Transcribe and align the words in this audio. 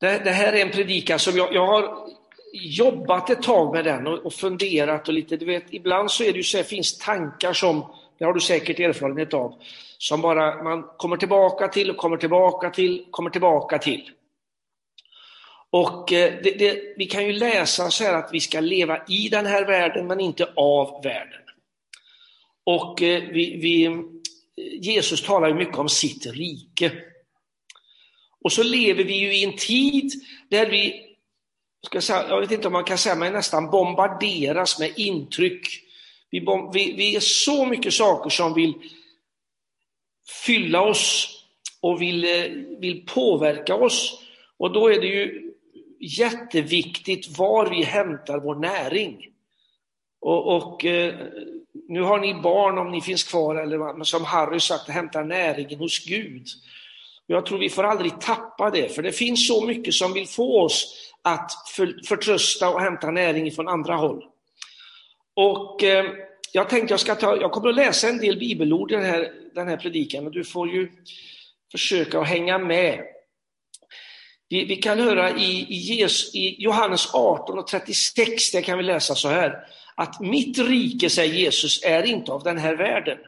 Det, 0.00 0.18
det 0.24 0.30
här 0.30 0.52
är 0.52 0.62
en 0.62 0.70
predikan 0.70 1.18
som 1.18 1.36
jag, 1.36 1.54
jag 1.54 1.66
har 1.66 2.08
jobbat 2.52 3.30
ett 3.30 3.42
tag 3.42 3.74
med 3.74 3.84
den 3.84 4.06
och, 4.06 4.18
och, 4.26 4.32
funderat 4.32 5.08
och 5.08 5.14
lite, 5.14 5.36
du 5.36 5.46
vet, 5.46 5.64
ibland 5.70 6.10
så 6.10 6.24
är 6.24 6.32
det 6.32 6.36
ju 6.36 6.42
så 6.42 6.56
här, 6.56 6.64
finns 6.64 6.98
tankar 6.98 7.52
som, 7.52 7.86
det 8.18 8.24
har 8.24 8.32
du 8.32 8.40
säkert 8.40 8.80
erfarenhet 8.80 9.34
av, 9.34 9.54
som 9.98 10.20
bara 10.20 10.62
man 10.62 10.82
kommer 10.82 11.16
tillbaka 11.16 11.68
till 11.68 11.90
och 11.90 11.96
kommer 11.96 12.16
tillbaka 12.16 12.70
till, 12.70 13.04
kommer 13.10 13.30
tillbaka 13.30 13.78
till. 13.78 14.10
Och 15.70 16.12
eh, 16.12 16.32
det, 16.42 16.50
det, 16.50 16.94
vi 16.96 17.06
kan 17.06 17.26
ju 17.26 17.32
läsa 17.32 17.90
så 17.90 18.04
här 18.04 18.14
att 18.14 18.30
vi 18.32 18.40
ska 18.40 18.60
leva 18.60 19.04
i 19.08 19.28
den 19.28 19.46
här 19.46 19.64
världen 19.64 20.06
men 20.06 20.20
inte 20.20 20.52
av 20.56 21.02
världen. 21.02 21.42
Och 22.64 23.02
eh, 23.02 23.22
vi, 23.22 23.56
vi, 23.56 24.02
Jesus 24.80 25.22
talar 25.22 25.48
ju 25.48 25.54
mycket 25.54 25.78
om 25.78 25.88
sitt 25.88 26.26
rike. 26.26 26.92
Och 28.44 28.52
så 28.52 28.62
lever 28.62 29.04
vi 29.04 29.14
ju 29.14 29.34
i 29.34 29.44
en 29.44 29.56
tid 29.56 30.12
där 30.48 30.70
vi, 30.70 31.04
ska 31.86 32.00
säga, 32.00 32.28
jag 32.28 32.40
vet 32.40 32.50
inte 32.50 32.66
om 32.66 32.72
man 32.72 32.84
kan 32.84 32.98
säga, 32.98 33.14
men 33.14 33.32
nästan 33.32 33.70
bombarderas 33.70 34.78
med 34.78 34.92
intryck. 34.96 35.66
Vi, 36.30 36.46
vi, 36.72 36.92
vi 36.92 37.16
är 37.16 37.20
så 37.20 37.66
mycket 37.66 37.94
saker 37.94 38.30
som 38.30 38.54
vill 38.54 38.74
fylla 40.46 40.82
oss 40.82 41.34
och 41.80 42.02
vill, 42.02 42.24
eh, 42.24 42.50
vill 42.78 43.06
påverka 43.06 43.74
oss. 43.74 44.22
Och 44.56 44.72
då 44.72 44.88
är 44.88 45.00
det 45.00 45.06
ju 45.06 45.52
jätteviktigt 46.00 47.38
var 47.38 47.70
vi 47.70 47.82
hämtar 47.82 48.38
vår 48.38 48.54
näring. 48.54 49.26
Och, 50.20 50.56
och 50.56 50.84
eh, 50.84 51.14
nu 51.88 52.00
har 52.00 52.18
ni 52.18 52.34
barn 52.34 52.78
om 52.78 52.90
ni 52.90 53.00
finns 53.00 53.24
kvar, 53.24 53.54
eller 53.56 54.04
som 54.04 54.24
Harry 54.24 54.60
sagt, 54.60 54.88
hämta 54.88 55.22
näringen 55.22 55.78
hos 55.78 56.04
Gud. 56.04 56.46
Jag 57.30 57.46
tror 57.46 57.58
vi 57.58 57.70
får 57.70 57.84
aldrig 57.84 58.20
tappa 58.20 58.70
det, 58.70 58.94
för 58.94 59.02
det 59.02 59.12
finns 59.12 59.48
så 59.48 59.66
mycket 59.66 59.94
som 59.94 60.12
vill 60.12 60.28
få 60.28 60.60
oss 60.62 60.94
att 61.22 61.52
för, 61.68 62.00
förtrösta 62.06 62.70
och 62.70 62.80
hämta 62.80 63.10
näring 63.10 63.52
från 63.52 63.68
andra 63.68 63.94
håll. 63.94 64.24
Och 65.34 65.84
eh, 65.84 66.04
jag 66.52 66.68
tänkte 66.68 66.92
jag 66.92 67.00
ska 67.00 67.14
ta, 67.14 67.36
jag 67.36 67.52
kommer 67.52 67.68
att 67.68 67.74
läsa 67.74 68.08
en 68.08 68.18
del 68.18 68.38
bibelord 68.38 68.92
i 68.92 68.94
den 68.94 69.04
här, 69.04 69.32
den 69.54 69.68
här 69.68 69.76
predikan 69.76 70.26
och 70.26 70.32
du 70.32 70.44
får 70.44 70.68
ju 70.68 70.90
försöka 71.72 72.20
att 72.20 72.28
hänga 72.28 72.58
med. 72.58 73.04
Vi, 74.48 74.64
vi 74.64 74.76
kan 74.76 74.98
höra 74.98 75.30
i, 75.30 75.66
i, 75.68 75.76
Jesus, 75.76 76.34
i 76.34 76.62
Johannes 76.62 77.14
18 77.14 77.58
och 77.58 77.66
36, 77.66 78.50
där 78.50 78.62
kan 78.62 78.78
vi 78.78 78.84
läsa 78.84 79.14
så 79.14 79.28
här, 79.28 79.58
att 79.94 80.20
mitt 80.20 80.58
rike, 80.58 81.10
säger 81.10 81.34
Jesus, 81.34 81.82
är 81.84 82.02
inte 82.02 82.32
av 82.32 82.42
den 82.42 82.58
här 82.58 82.76
världen. 82.76 83.18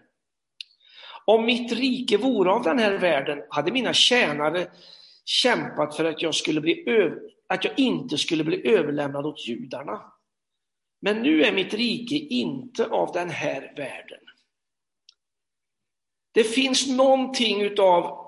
Om 1.31 1.45
mitt 1.45 1.73
rike 1.73 2.17
vore 2.17 2.51
av 2.51 2.63
den 2.63 2.79
här 2.79 2.99
världen 2.99 3.43
hade 3.51 3.73
mina 3.73 3.93
tjänare 3.93 4.67
kämpat 5.25 5.97
för 5.97 6.05
att 6.05 6.23
jag, 6.23 6.35
skulle 6.35 6.61
bli 6.61 6.85
att 7.47 7.65
jag 7.65 7.79
inte 7.79 8.19
skulle 8.19 8.45
bli 8.45 8.69
överlämnad 8.69 9.27
åt 9.27 9.49
judarna. 9.49 10.13
Men 11.01 11.23
nu 11.23 11.43
är 11.43 11.53
mitt 11.53 11.75
rike 11.75 12.15
inte 12.15 12.87
av 12.87 13.13
den 13.13 13.31
här 13.31 13.73
världen. 13.77 14.19
Det 16.33 16.45
finns 16.45 16.89
någonting 16.89 17.63
utav 17.63 18.27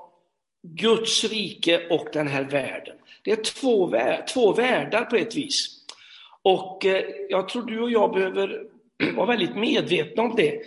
Guds 0.62 1.25
rike 1.25 1.89
och 1.89 2.08
den 2.12 2.28
här 2.28 2.45
världen. 2.45 2.97
Det 3.25 3.33
är 3.33 3.42
två, 3.42 3.95
två 4.34 4.53
världar 4.53 5.05
på 5.05 5.17
ett 5.17 5.36
vis. 5.36 5.86
Och 6.42 6.86
eh, 6.86 7.05
jag 7.28 7.48
tror 7.48 7.62
du 7.62 7.80
och 7.80 7.91
jag 7.91 8.12
behöver 8.12 8.67
vara 9.17 9.27
väldigt 9.27 9.56
medvetna 9.56 10.23
om 10.23 10.34
det. 10.36 10.62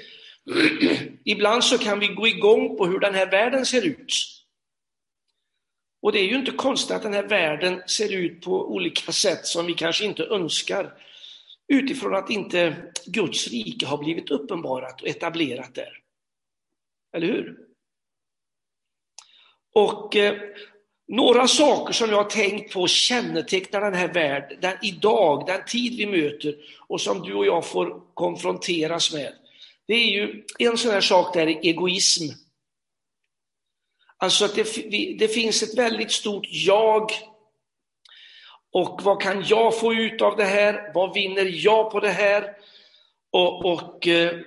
Ibland 1.24 1.64
så 1.64 1.78
kan 1.78 2.00
vi 2.00 2.08
gå 2.08 2.28
igång 2.28 2.78
på 2.78 2.86
hur 2.86 3.00
den 3.00 3.16
här 3.16 3.32
världen 3.32 3.66
ser 3.66 3.86
ut. 3.86 4.14
Och 6.02 6.12
det 6.12 6.20
är 6.20 6.26
ju 6.26 6.36
inte 6.36 6.52
konstigt 6.52 6.96
att 6.96 7.04
den 7.04 7.14
här 7.14 7.28
världen 7.28 7.82
ser 7.88 8.14
ut 8.14 8.42
på 8.42 8.74
olika 8.74 9.12
sätt 9.12 9.46
som 9.46 9.66
vi 9.66 9.74
kanske 9.74 10.06
inte 10.06 10.24
önskar. 10.24 10.94
Utifrån 11.68 12.16
att 12.16 12.30
inte 12.30 12.92
Guds 13.06 13.48
rike 13.48 13.86
har 13.86 13.98
blivit 13.98 14.32
uppenbarat 14.32 15.02
och 15.02 15.08
etablerat 15.08 15.76
där. 15.76 16.00
Eller 17.16 17.28
hur? 17.28 17.58
Och 19.74 20.16
eh, 20.16 20.42
några 21.08 21.48
saker 21.48 21.94
som 21.94 22.10
jag 22.10 22.18
har 22.18 22.30
tänkt 22.30 22.74
på 22.74 22.88
kännetecknar 22.88 23.82
den 23.82 23.94
här 23.94 24.14
världen, 24.14 24.58
den 24.62 24.78
idag, 24.82 25.46
den 25.48 25.66
tid 25.66 25.98
vi 25.98 26.06
möter 26.06 26.56
och 26.88 27.02
som 27.02 27.22
du 27.22 27.34
och 27.34 27.46
jag 27.46 27.66
får 27.66 28.02
konfronteras 28.14 29.14
med. 29.14 29.34
Det 29.88 29.94
är 29.94 30.08
ju 30.08 30.44
en 30.60 30.78
sån 30.78 30.92
här 30.92 31.02
sak 31.02 31.34
där 31.34 31.48
är 31.48 31.60
egoism. 31.66 32.24
Alltså 34.18 34.46
att 34.46 34.56
det, 34.56 35.18
det 35.20 35.28
finns 35.28 35.64
ett 35.64 35.78
väldigt 35.78 36.12
stort 36.12 36.48
jag. 36.50 37.12
Och 38.72 39.02
vad 39.04 39.22
kan 39.22 39.44
jag 39.46 39.80
få 39.80 39.94
ut 39.94 40.22
av 40.22 40.36
det 40.36 40.46
här? 40.46 40.92
Vad 40.94 41.14
vinner 41.14 41.66
jag 41.66 41.92
på 41.92 42.00
det 42.00 42.12
här? 42.12 42.56
Och, 43.32 43.66
och 43.66 44.08
eh, 44.08 44.40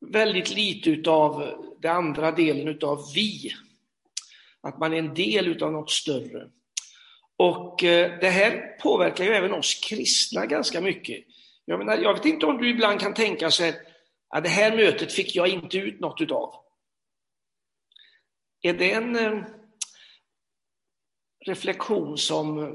väldigt 0.00 0.50
lite 0.50 0.90
utav 0.90 1.54
den 1.80 1.96
andra 1.96 2.30
delen 2.30 2.68
utav 2.68 3.04
vi. 3.14 3.52
Att 4.60 4.78
man 4.78 4.92
är 4.92 4.98
en 4.98 5.14
del 5.14 5.48
utav 5.48 5.72
något 5.72 5.90
större. 5.90 6.48
Och 7.36 7.84
eh, 7.84 8.18
det 8.20 8.30
här 8.30 8.78
påverkar 8.82 9.24
ju 9.24 9.30
även 9.30 9.52
oss 9.52 9.74
kristna 9.74 10.46
ganska 10.46 10.80
mycket. 10.80 11.24
Jag, 11.64 11.78
menar, 11.78 11.96
jag 11.96 12.14
vet 12.14 12.24
inte 12.24 12.46
om 12.46 12.58
du 12.58 12.70
ibland 12.70 13.00
kan 13.00 13.14
tänka 13.14 13.50
så 13.50 13.64
här, 13.64 13.74
att 14.36 14.44
det 14.44 14.50
här 14.50 14.76
mötet 14.76 15.12
fick 15.12 15.36
jag 15.36 15.48
inte 15.48 15.78
ut 15.78 16.00
något 16.00 16.20
utav. 16.20 16.54
Är 18.62 18.72
det 18.72 18.92
en 18.92 19.16
eh, 19.16 19.44
reflektion 21.46 22.18
som 22.18 22.74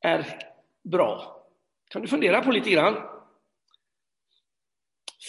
är 0.00 0.42
bra? 0.82 1.42
Kan 1.88 2.02
du 2.02 2.08
fundera 2.08 2.42
på 2.42 2.50
lite 2.50 2.70
grann? 2.70 2.94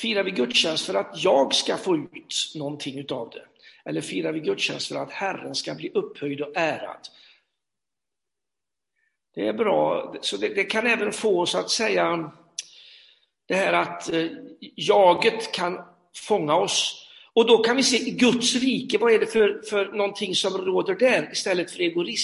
Firar 0.02 0.24
vi 0.24 0.32
gudstjänst 0.32 0.86
för 0.86 0.94
att 0.94 1.24
jag 1.24 1.56
ska 1.56 1.78
få 1.78 1.96
ut 1.96 2.54
någonting 2.56 3.00
utav 3.00 3.30
det? 3.30 3.48
Eller 3.86 4.02
firar 4.02 4.32
vi 4.32 4.40
gudstjänst 4.40 4.88
för 4.88 4.96
att 4.96 5.12
Herren 5.12 5.56
ska 5.56 5.76
bli 5.76 5.90
upphöjd 5.90 6.42
och 6.42 6.52
ärad? 6.56 7.08
Det 9.34 9.48
är 9.48 9.54
bra, 9.54 10.16
så 10.22 10.38
det, 10.38 10.50
det 10.50 10.64
kan 10.64 10.88
även 10.88 11.12
få 11.12 11.42
oss 11.42 11.56
att 11.56 11.70
säga 11.70 12.32
det 13.50 13.56
här 13.56 13.74
att 13.74 14.14
eh, 14.14 14.28
jaget 14.76 15.52
kan 15.52 15.80
fånga 16.16 16.56
oss. 16.56 17.06
Och 17.34 17.48
då 17.48 17.58
kan 17.58 17.76
vi 17.76 17.84
se 17.84 17.98
i 17.98 18.12
Guds 18.12 18.56
rike, 18.56 18.98
vad 18.98 19.14
är 19.14 19.20
det 19.20 19.28
för, 19.28 19.62
för 19.70 19.86
någonting 19.86 20.36
som 20.36 20.58
råder 20.58 20.96
där 20.96 21.30
istället 21.32 21.72
för 21.72 21.80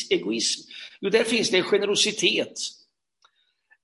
egoism? 0.10 0.70
Jo, 1.00 1.10
där 1.10 1.24
finns 1.24 1.50
det 1.50 1.58
en 1.58 1.64
generositet. 1.64 2.60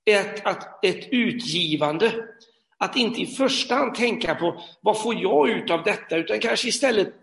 Ett, 0.06 0.46
att, 0.46 0.86
ett 0.86 1.08
utgivande. 1.12 2.14
Att 2.78 2.96
inte 2.96 3.22
i 3.22 3.26
första 3.26 3.76
hand 3.76 3.96
tänka 3.96 4.36
på 4.36 4.62
vad 4.82 5.02
får 5.02 5.16
jag 5.16 5.50
ut 5.50 5.72
av 5.72 5.84
detta, 5.84 6.18
utan 6.18 6.40
kanske 6.40 6.68
istället 6.68 7.14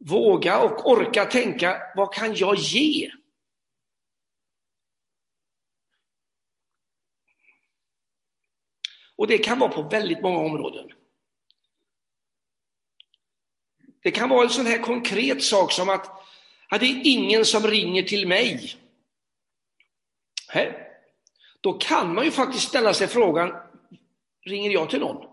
våga 0.00 0.58
och 0.58 0.90
orka 0.90 1.24
tänka, 1.24 1.76
vad 1.96 2.14
kan 2.14 2.34
jag 2.34 2.56
ge? 2.56 3.10
Och 9.20 9.26
det 9.26 9.38
kan 9.38 9.58
vara 9.58 9.70
på 9.70 9.82
väldigt 9.82 10.22
många 10.22 10.38
områden. 10.38 10.92
Det 14.02 14.10
kan 14.10 14.28
vara 14.28 14.42
en 14.42 14.50
sån 14.50 14.66
här 14.66 14.78
konkret 14.78 15.42
sak 15.42 15.72
som 15.72 15.88
att, 15.88 16.06
att 16.68 16.80
det 16.80 16.86
är 16.86 17.00
ingen 17.04 17.44
som 17.44 17.66
ringer 17.66 18.02
till 18.02 18.28
mig. 18.28 18.74
Här. 20.48 20.88
Då 21.60 21.72
kan 21.72 22.14
man 22.14 22.24
ju 22.24 22.30
faktiskt 22.30 22.68
ställa 22.68 22.94
sig 22.94 23.08
frågan, 23.08 23.52
ringer 24.44 24.70
jag 24.70 24.90
till 24.90 25.00
någon? 25.00 25.26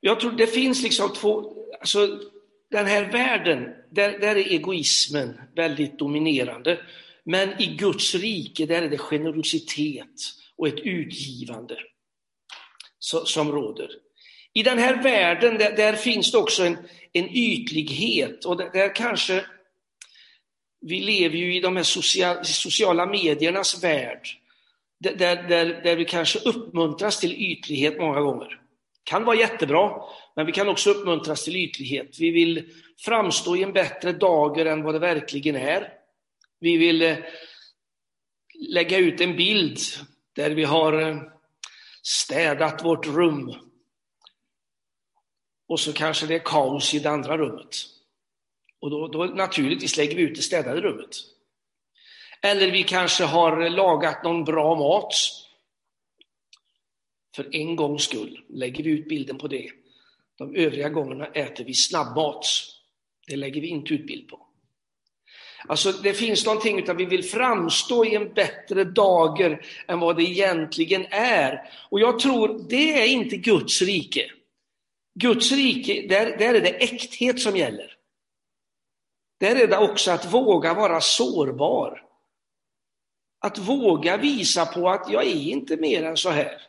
Jag 0.00 0.20
tror 0.20 0.32
det 0.32 0.46
finns 0.46 0.82
liksom 0.82 1.12
två, 1.12 1.56
alltså 1.80 2.20
den 2.70 2.86
här 2.86 3.12
världen, 3.12 3.74
där, 3.90 4.18
där 4.18 4.36
är 4.36 4.52
egoismen 4.52 5.40
väldigt 5.54 5.98
dominerande. 5.98 6.86
Men 7.30 7.62
i 7.62 7.66
Guds 7.66 8.14
rike, 8.14 8.66
där 8.66 8.82
är 8.82 8.88
det 8.88 8.98
generositet 8.98 10.06
och 10.56 10.68
ett 10.68 10.80
utgivande 10.80 11.76
som 13.24 13.52
råder. 13.52 13.90
I 14.52 14.62
den 14.62 14.78
här 14.78 15.02
världen, 15.02 15.58
där, 15.58 15.76
där 15.76 15.92
finns 15.92 16.32
det 16.32 16.38
också 16.38 16.64
en, 16.64 16.76
en 17.12 17.28
ytlighet 17.28 18.44
och 18.44 18.56
där, 18.56 18.70
där, 18.72 18.94
kanske 18.94 19.44
vi 20.80 21.00
lever 21.00 21.36
ju 21.36 21.56
i 21.56 21.60
de 21.60 21.76
här 21.76 21.82
social, 21.82 22.44
sociala 22.44 23.06
mediernas 23.06 23.84
värld, 23.84 24.28
där, 25.00 25.48
där, 25.48 25.80
där 25.82 25.96
vi 25.96 26.04
kanske 26.04 26.38
uppmuntras 26.38 27.20
till 27.20 27.32
ytlighet 27.32 27.98
många 27.98 28.20
gånger. 28.20 28.60
Kan 29.04 29.24
vara 29.24 29.36
jättebra, 29.36 30.02
men 30.36 30.46
vi 30.46 30.52
kan 30.52 30.68
också 30.68 30.90
uppmuntras 30.90 31.44
till 31.44 31.56
ytlighet. 31.56 32.16
Vi 32.18 32.30
vill 32.30 32.72
framstå 32.98 33.56
i 33.56 33.62
en 33.62 33.72
bättre 33.72 34.12
dager 34.12 34.66
än 34.66 34.82
vad 34.82 34.94
det 34.94 34.98
verkligen 34.98 35.56
är. 35.56 35.97
Vi 36.60 36.76
vill 36.76 37.02
eh, 37.02 37.18
lägga 38.68 38.98
ut 38.98 39.20
en 39.20 39.36
bild 39.36 39.78
där 40.32 40.50
vi 40.50 40.64
har 40.64 41.00
eh, 41.00 41.22
städat 42.02 42.84
vårt 42.84 43.06
rum. 43.06 43.54
och 45.68 45.80
så 45.80 45.92
kanske 45.92 46.26
det 46.26 46.34
är 46.34 46.44
kaos 46.44 46.94
i 46.94 46.98
det 46.98 47.10
andra 47.10 47.38
rummet. 47.38 47.76
Och 48.80 48.90
då, 48.90 49.08
då 49.08 49.24
naturligtvis 49.24 49.96
lägger 49.96 50.16
vi 50.16 50.22
ut 50.22 50.36
det 50.36 50.42
städade 50.42 50.80
rummet. 50.80 51.16
Eller 52.42 52.70
vi 52.70 52.84
kanske 52.84 53.24
har 53.24 53.70
lagat 53.70 54.24
någon 54.24 54.44
bra 54.44 54.74
mat. 54.74 55.14
För 57.36 57.56
en 57.56 57.76
gångs 57.76 58.02
skull 58.02 58.44
lägger 58.48 58.84
vi 58.84 58.90
ut 58.90 59.08
bilden 59.08 59.38
på 59.38 59.48
det. 59.48 59.70
De 60.36 60.56
övriga 60.56 60.88
gångerna 60.88 61.26
äter 61.26 61.64
vi 61.64 61.74
snabbmat. 61.74 62.46
Det 63.26 63.36
lägger 63.36 63.60
vi 63.60 63.66
inte 63.66 63.94
ut 63.94 64.06
bild 64.06 64.28
på. 64.28 64.46
Alltså 65.66 65.92
det 65.92 66.14
finns 66.14 66.46
någonting 66.46 66.78
utan 66.78 66.96
vi 66.96 67.04
vill 67.04 67.24
framstå 67.24 68.04
i 68.04 68.14
en 68.14 68.34
bättre 68.34 68.84
dager 68.84 69.66
än 69.86 70.00
vad 70.00 70.16
det 70.16 70.22
egentligen 70.22 71.06
är. 71.10 71.72
Och 71.90 72.00
jag 72.00 72.18
tror 72.18 72.66
det 72.68 73.02
är 73.02 73.06
inte 73.06 73.36
Guds 73.36 73.82
rike. 73.82 74.30
Guds 75.14 75.52
rike, 75.52 76.06
där, 76.08 76.38
där 76.38 76.54
är 76.54 76.60
det 76.60 76.82
äkthet 76.82 77.40
som 77.40 77.56
gäller. 77.56 77.94
Där 79.40 79.56
är 79.56 79.66
det 79.66 79.78
också 79.78 80.10
att 80.10 80.32
våga 80.32 80.74
vara 80.74 81.00
sårbar. 81.00 82.04
Att 83.40 83.58
våga 83.58 84.16
visa 84.16 84.66
på 84.66 84.88
att 84.88 85.10
jag 85.10 85.26
är 85.26 85.50
inte 85.50 85.76
mer 85.76 86.02
än 86.02 86.16
så 86.16 86.30
här. 86.30 86.62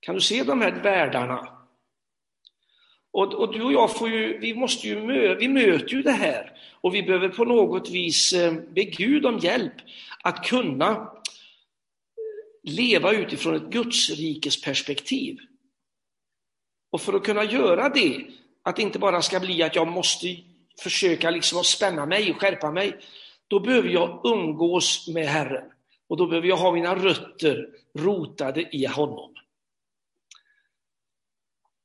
Kan 0.00 0.14
du 0.14 0.20
se 0.20 0.42
de 0.42 0.60
här 0.60 0.82
världarna? 0.82 1.57
Och, 3.18 3.34
och, 3.34 3.52
du 3.52 3.62
och 3.62 3.72
jag 3.72 3.96
får 3.96 4.08
ju, 4.08 4.38
vi 4.38 4.54
måste 4.54 4.88
ju 4.88 5.02
mö, 5.06 5.34
vi 5.34 5.48
möter 5.48 5.94
ju 5.94 6.02
det 6.02 6.10
här 6.10 6.52
och 6.80 6.94
vi 6.94 7.02
behöver 7.02 7.28
på 7.28 7.44
något 7.44 7.90
vis 7.90 8.32
eh, 8.32 8.52
be 8.52 8.84
Gud 8.84 9.26
om 9.26 9.38
hjälp 9.38 9.72
att 10.22 10.44
kunna 10.46 11.12
leva 12.62 13.12
utifrån 13.12 13.54
ett 13.54 13.70
Gudsrikes 13.70 14.62
perspektiv. 14.62 15.38
Och 16.90 17.00
för 17.00 17.12
att 17.12 17.24
kunna 17.24 17.44
göra 17.44 17.88
det, 17.88 18.26
att 18.62 18.76
det 18.76 18.82
inte 18.82 18.98
bara 18.98 19.22
ska 19.22 19.40
bli 19.40 19.62
att 19.62 19.76
jag 19.76 19.88
måste 19.88 20.36
försöka 20.80 21.30
liksom 21.30 21.64
spänna 21.64 22.06
mig, 22.06 22.30
och 22.30 22.40
skärpa 22.40 22.70
mig, 22.70 22.96
då 23.48 23.60
behöver 23.60 23.88
jag 23.88 24.20
umgås 24.24 25.08
med 25.08 25.26
Herren. 25.26 25.64
Och 26.08 26.16
då 26.16 26.26
behöver 26.26 26.48
jag 26.48 26.56
ha 26.56 26.72
mina 26.72 26.94
rötter 26.94 27.68
rotade 27.94 28.76
i 28.76 28.86
honom. 28.86 29.37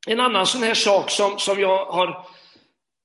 En 0.07 0.19
annan 0.19 0.47
sån 0.47 0.63
här 0.63 0.73
sak 0.73 1.09
som, 1.09 1.39
som 1.39 1.59
jag 1.59 1.85
har, 1.85 2.27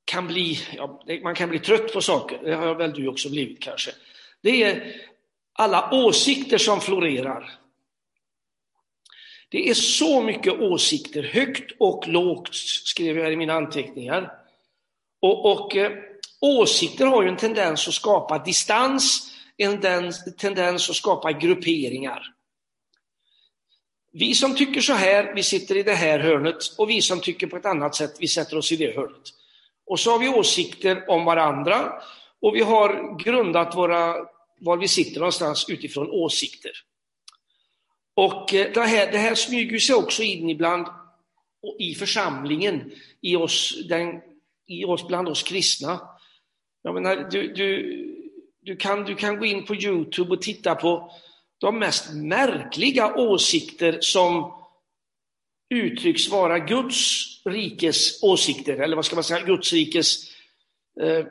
kan 0.05 0.27
bli, 0.27 0.59
ja, 0.77 1.03
man 1.23 1.35
kan 1.35 1.49
bli 1.49 1.59
trött 1.59 1.93
på 1.93 2.01
saker, 2.01 2.39
det 2.45 2.55
har 2.55 2.75
väl 2.75 2.93
du 2.93 3.09
också 3.09 3.31
blivit 3.31 3.61
kanske. 3.61 3.91
Det 4.43 4.63
är 4.63 4.95
alla 5.53 5.91
åsikter 5.93 6.59
som 6.59 6.81
florerar. 6.81 7.59
Det 9.49 9.71
är 9.71 9.75
så 9.75 10.23
mycket 10.23 10.61
åsikter, 10.61 11.23
högt 11.23 11.73
och 11.79 12.09
lågt, 12.09 12.55
skrev 12.85 13.19
jag 13.19 13.33
i 13.33 13.37
mina 13.37 13.53
anteckningar. 13.53 14.33
Och, 15.21 15.53
och 15.53 15.77
eh, 15.77 15.93
åsikter 16.41 17.07
har 17.07 17.23
ju 17.23 17.29
en 17.29 17.37
tendens 17.37 17.89
att 17.89 17.95
skapa 17.95 18.39
distans, 18.39 19.33
en 19.57 19.81
tendens 20.39 20.91
att 20.91 20.97
skapa 20.97 21.33
grupperingar. 21.33 22.35
Vi 24.19 24.35
som 24.35 24.57
tycker 24.57 24.81
så 24.81 24.93
här, 24.93 25.33
vi 25.35 25.43
sitter 25.43 25.77
i 25.77 25.83
det 25.83 25.95
här 25.95 26.19
hörnet 26.19 26.57
och 26.79 26.91
vi 26.91 27.03
som 27.03 27.21
tycker 27.21 27.47
på 27.47 27.57
ett 27.57 27.67
annat 27.67 27.95
sätt, 27.95 28.17
vi 28.21 28.29
sätter 28.29 28.59
oss 28.59 28.73
i 28.73 28.77
det 28.77 28.97
hörnet. 28.97 29.23
Och 29.87 30.01
så 30.01 30.11
har 30.11 30.19
vi 30.19 30.29
åsikter 30.29 31.11
om 31.11 31.25
varandra 31.25 31.93
och 32.41 32.57
vi 32.57 32.61
har 32.61 33.19
grundat 33.25 33.77
våra, 33.77 34.15
var 34.61 34.77
vi 34.77 34.89
sitter 34.89 35.21
någonstans 35.21 35.69
utifrån 35.69 36.11
åsikter. 36.11 36.71
Och 38.15 38.55
eh, 38.55 38.73
det 38.73 38.81
här, 38.81 39.13
det 39.13 39.19
här 39.19 39.35
smyger 39.35 39.79
sig 39.79 39.95
också 39.95 40.23
in 40.23 40.51
ibland 40.51 40.87
i 41.79 41.95
församlingen, 41.95 42.93
i 43.21 43.37
oss, 43.37 43.75
den, 43.89 44.21
i 44.67 44.85
oss 44.85 45.07
bland 45.07 45.29
oss 45.29 45.43
kristna. 45.43 46.01
Jag 46.83 46.95
menar, 46.95 47.29
du, 47.31 47.53
du, 47.55 48.05
du, 48.63 48.77
kan, 48.77 49.05
du 49.05 49.15
kan 49.15 49.39
gå 49.39 49.45
in 49.45 49.65
på 49.65 49.75
Youtube 49.75 50.35
och 50.35 50.43
titta 50.43 50.75
på 50.75 51.13
de 51.59 51.79
mest 51.79 52.15
märkliga 52.15 53.15
åsikter 53.15 53.99
som 54.01 54.55
uttrycks 55.75 56.29
vara 56.29 56.59
Guds 56.59 57.25
rikes 57.45 58.23
åsikter, 58.23 58.77
eller 58.77 58.97
vad 58.97 59.05
ska 59.05 59.15
man 59.15 59.25
säga, 59.25 59.47
Guds 59.47 59.73
rikes, 59.73 60.31
eh, 61.01 61.27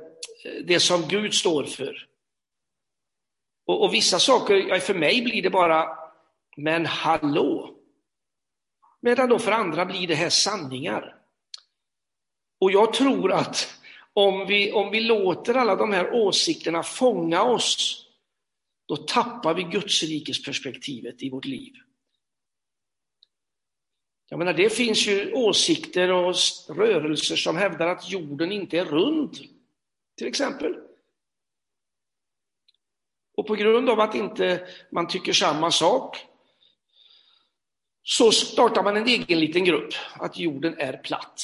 det 0.63 0.79
som 0.79 1.07
Gud 1.07 1.33
står 1.33 1.63
för. 1.63 2.07
Och, 3.65 3.83
och 3.83 3.93
vissa 3.93 4.19
saker, 4.19 4.79
för 4.79 4.93
mig 4.93 5.21
blir 5.21 5.41
det 5.41 5.49
bara, 5.49 5.97
men 6.57 6.85
hallå! 6.85 7.73
Medan 9.01 9.29
då 9.29 9.39
för 9.39 9.51
andra 9.51 9.85
blir 9.85 10.07
det 10.07 10.15
här 10.15 10.29
sanningar. 10.29 11.15
Och 12.59 12.71
jag 12.71 12.93
tror 12.93 13.31
att 13.31 13.79
om 14.13 14.45
vi, 14.47 14.71
om 14.71 14.91
vi 14.91 14.99
låter 14.99 15.53
alla 15.53 15.75
de 15.75 15.93
här 15.93 16.13
åsikterna 16.13 16.83
fånga 16.83 17.43
oss, 17.43 18.06
då 18.87 18.97
tappar 18.97 19.53
vi 19.53 19.63
Guds 19.63 20.03
rikes 20.03 20.43
perspektivet 20.43 21.23
i 21.23 21.29
vårt 21.29 21.45
liv. 21.45 21.73
Jag 24.29 24.39
menar, 24.39 24.53
det 24.53 24.69
finns 24.69 25.07
ju 25.07 25.33
åsikter 25.33 26.11
och 26.11 26.35
rörelser 26.69 27.35
som 27.35 27.57
hävdar 27.57 27.87
att 27.87 28.09
jorden 28.09 28.51
inte 28.51 28.77
är 28.77 28.85
rund, 28.85 29.37
till 30.17 30.27
exempel. 30.27 30.75
Och 33.35 33.47
på 33.47 33.55
grund 33.55 33.89
av 33.89 33.99
att 33.99 34.15
inte 34.15 34.67
man 34.91 35.07
tycker 35.07 35.33
samma 35.33 35.71
sak 35.71 36.17
så 38.03 38.31
startar 38.31 38.83
man 38.83 38.97
en 38.97 39.07
egen 39.07 39.39
liten 39.39 39.65
grupp, 39.65 39.93
att 40.13 40.37
jorden 40.37 40.75
är 40.77 40.97
platt. 40.97 41.41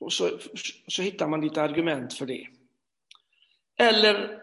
Och 0.00 0.12
så, 0.12 0.38
så 0.86 1.02
hittar 1.02 1.28
man 1.28 1.40
lite 1.40 1.62
argument 1.62 2.14
för 2.14 2.26
det. 2.26 2.48
Eller 3.76 4.41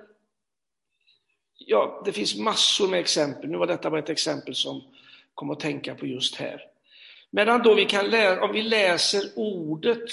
ja, 1.59 2.01
det 2.05 2.11
finns 2.11 2.37
massor 2.37 2.87
med 2.87 2.99
exempel. 2.99 3.49
Nu 3.49 3.57
var 3.57 3.67
detta 3.67 3.89
bara 3.89 3.99
ett 3.99 4.09
exempel 4.09 4.55
som 4.55 4.81
kom 5.33 5.49
att 5.49 5.59
tänka 5.59 5.95
på 5.95 6.05
just 6.05 6.35
här. 6.35 6.61
Medan 7.31 7.63
då 7.63 7.73
vi 7.73 7.85
kan 7.85 8.09
läsa, 8.09 8.41
om 8.41 8.51
vi 8.51 8.63
läser 8.63 9.23
ordet 9.35 10.09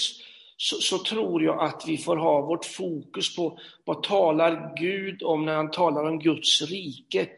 så, 0.57 0.77
så, 0.77 0.99
tror 0.99 1.43
jag 1.43 1.63
att 1.63 1.85
vi 1.87 1.99
får 1.99 2.17
ha 2.17 2.41
vårt 2.41 2.65
fokus 2.65 3.37
på 3.37 3.59
vad 3.85 4.03
talar 4.03 4.73
Gud 4.77 5.23
om 5.23 5.45
när 5.45 5.55
han 5.55 5.71
talar 5.71 6.05
om 6.05 6.19
Guds 6.19 6.63
rike. 6.63 7.29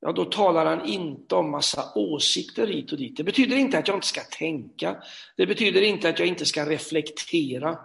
Ja, 0.00 0.12
då 0.12 0.24
talar 0.24 0.66
han 0.66 0.86
inte 0.86 1.34
om 1.34 1.50
massa 1.50 1.92
åsikter 1.94 2.66
hit 2.66 2.92
och 2.92 2.98
dit. 2.98 3.16
Det 3.16 3.24
betyder 3.24 3.56
inte 3.56 3.78
att 3.78 3.88
jag 3.88 3.96
inte 3.96 4.06
ska 4.06 4.20
tänka. 4.20 4.96
Det 5.36 5.46
betyder 5.46 5.82
inte 5.82 6.08
att 6.08 6.18
jag 6.18 6.28
inte 6.28 6.46
ska 6.46 6.70
reflektera. 6.70 7.78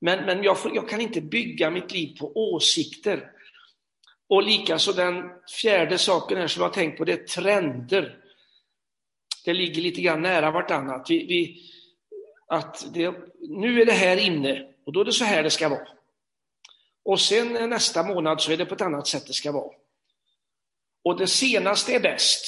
Men, 0.00 0.26
men 0.26 0.42
jag, 0.42 0.56
jag 0.74 0.88
kan 0.88 1.00
inte 1.00 1.20
bygga 1.20 1.70
mitt 1.70 1.92
liv 1.92 2.16
på 2.18 2.32
åsikter. 2.34 3.30
Och 4.28 4.42
likaså 4.42 4.92
den 4.92 5.30
fjärde 5.62 5.98
saken 5.98 6.38
här 6.38 6.46
som 6.46 6.62
jag 6.62 6.72
tänkt 6.72 6.98
på, 6.98 7.04
det 7.04 7.12
är 7.12 7.26
trender. 7.26 8.18
Det 9.44 9.52
ligger 9.52 9.82
lite 9.82 10.00
grann 10.00 10.22
nära 10.22 10.50
vartannat. 10.50 11.10
Vi, 11.10 11.26
vi, 11.26 11.70
att 12.46 12.94
det, 12.94 13.14
nu 13.40 13.82
är 13.82 13.86
det 13.86 13.92
här 13.92 14.16
inne 14.16 14.66
och 14.86 14.92
då 14.92 15.00
är 15.00 15.04
det 15.04 15.12
så 15.12 15.24
här 15.24 15.42
det 15.42 15.50
ska 15.50 15.68
vara. 15.68 15.88
Och 17.04 17.20
sen 17.20 17.70
nästa 17.70 18.02
månad 18.02 18.40
så 18.40 18.52
är 18.52 18.56
det 18.56 18.66
på 18.66 18.74
ett 18.74 18.80
annat 18.80 19.06
sätt 19.06 19.26
det 19.26 19.32
ska 19.32 19.52
vara. 19.52 19.72
Och 21.04 21.18
det 21.18 21.26
senaste 21.26 21.94
är 21.94 22.00
bäst. 22.00 22.44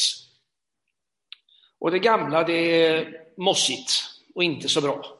Och 1.79 1.91
det 1.91 1.99
gamla 1.99 2.45
det 2.45 2.87
är 2.87 3.23
mossigt 3.37 3.91
och 4.35 4.45
inte 4.45 4.69
så 4.69 4.81
bra. 4.81 5.19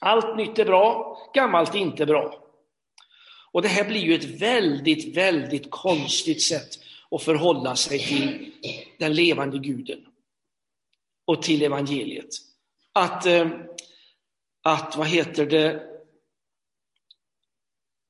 Allt 0.00 0.36
nytt 0.36 0.58
är 0.58 0.64
bra, 0.64 1.18
gammalt 1.34 1.74
är 1.74 1.78
inte 1.78 2.06
bra. 2.06 2.45
Och 3.56 3.62
det 3.62 3.68
här 3.68 3.84
blir 3.84 4.00
ju 4.00 4.14
ett 4.14 4.24
väldigt, 4.24 5.16
väldigt 5.16 5.70
konstigt 5.70 6.42
sätt 6.42 6.78
att 7.10 7.22
förhålla 7.22 7.76
sig 7.76 7.98
till 7.98 8.52
den 8.98 9.14
levande 9.14 9.58
guden 9.58 10.06
och 11.24 11.42
till 11.42 11.62
evangeliet. 11.62 12.28
Att, 12.92 13.26
eh, 13.26 13.50
att 14.62 14.96
vad 14.96 15.06
heter 15.06 15.46
det, 15.46 15.82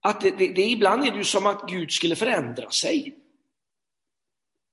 att 0.00 0.20
det, 0.20 0.30
det, 0.30 0.48
det, 0.48 0.62
ibland 0.62 1.04
är 1.04 1.10
det 1.10 1.18
ju 1.18 1.24
som 1.24 1.46
att 1.46 1.70
Gud 1.70 1.92
skulle 1.92 2.16
förändra 2.16 2.70
sig. 2.70 3.14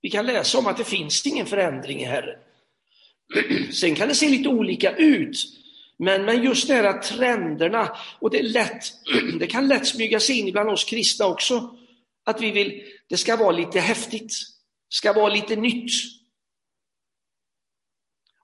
Vi 0.02 0.10
kan 0.10 0.26
läsa 0.26 0.58
om 0.58 0.68
att 0.68 0.78
det 0.78 0.84
finns 0.84 1.26
ingen 1.26 1.46
förändring 1.46 2.00
i 2.02 2.06
Herren. 2.06 2.40
Sen 3.74 3.96
kan 3.96 4.08
det 4.08 4.16
se 4.16 4.30
lite 4.30 4.50
olika 4.50 4.96
ut, 4.96 5.38
men, 5.98 6.26
men 6.26 6.44
just 6.44 6.68
det 6.68 6.74
här 6.74 7.02
trenderna, 7.02 7.98
och 8.20 8.30
det, 8.30 8.40
är 8.40 8.44
lätt, 8.44 8.84
det 9.40 9.48
kan 9.48 9.68
lätt 9.68 9.88
smyga 9.88 10.20
sig 10.20 10.40
in 10.40 10.52
bland 10.52 10.70
oss 10.70 10.84
kristna 10.84 11.26
också, 11.26 11.78
att 12.24 12.42
vi 12.42 12.52
vill, 12.52 12.84
det 13.10 13.18
ska 13.18 13.36
vara 13.36 13.52
lite 13.52 13.80
häftigt, 13.80 14.34
ska 14.90 15.14
vara 15.14 15.34
lite 15.34 15.56
nytt. 15.56 15.92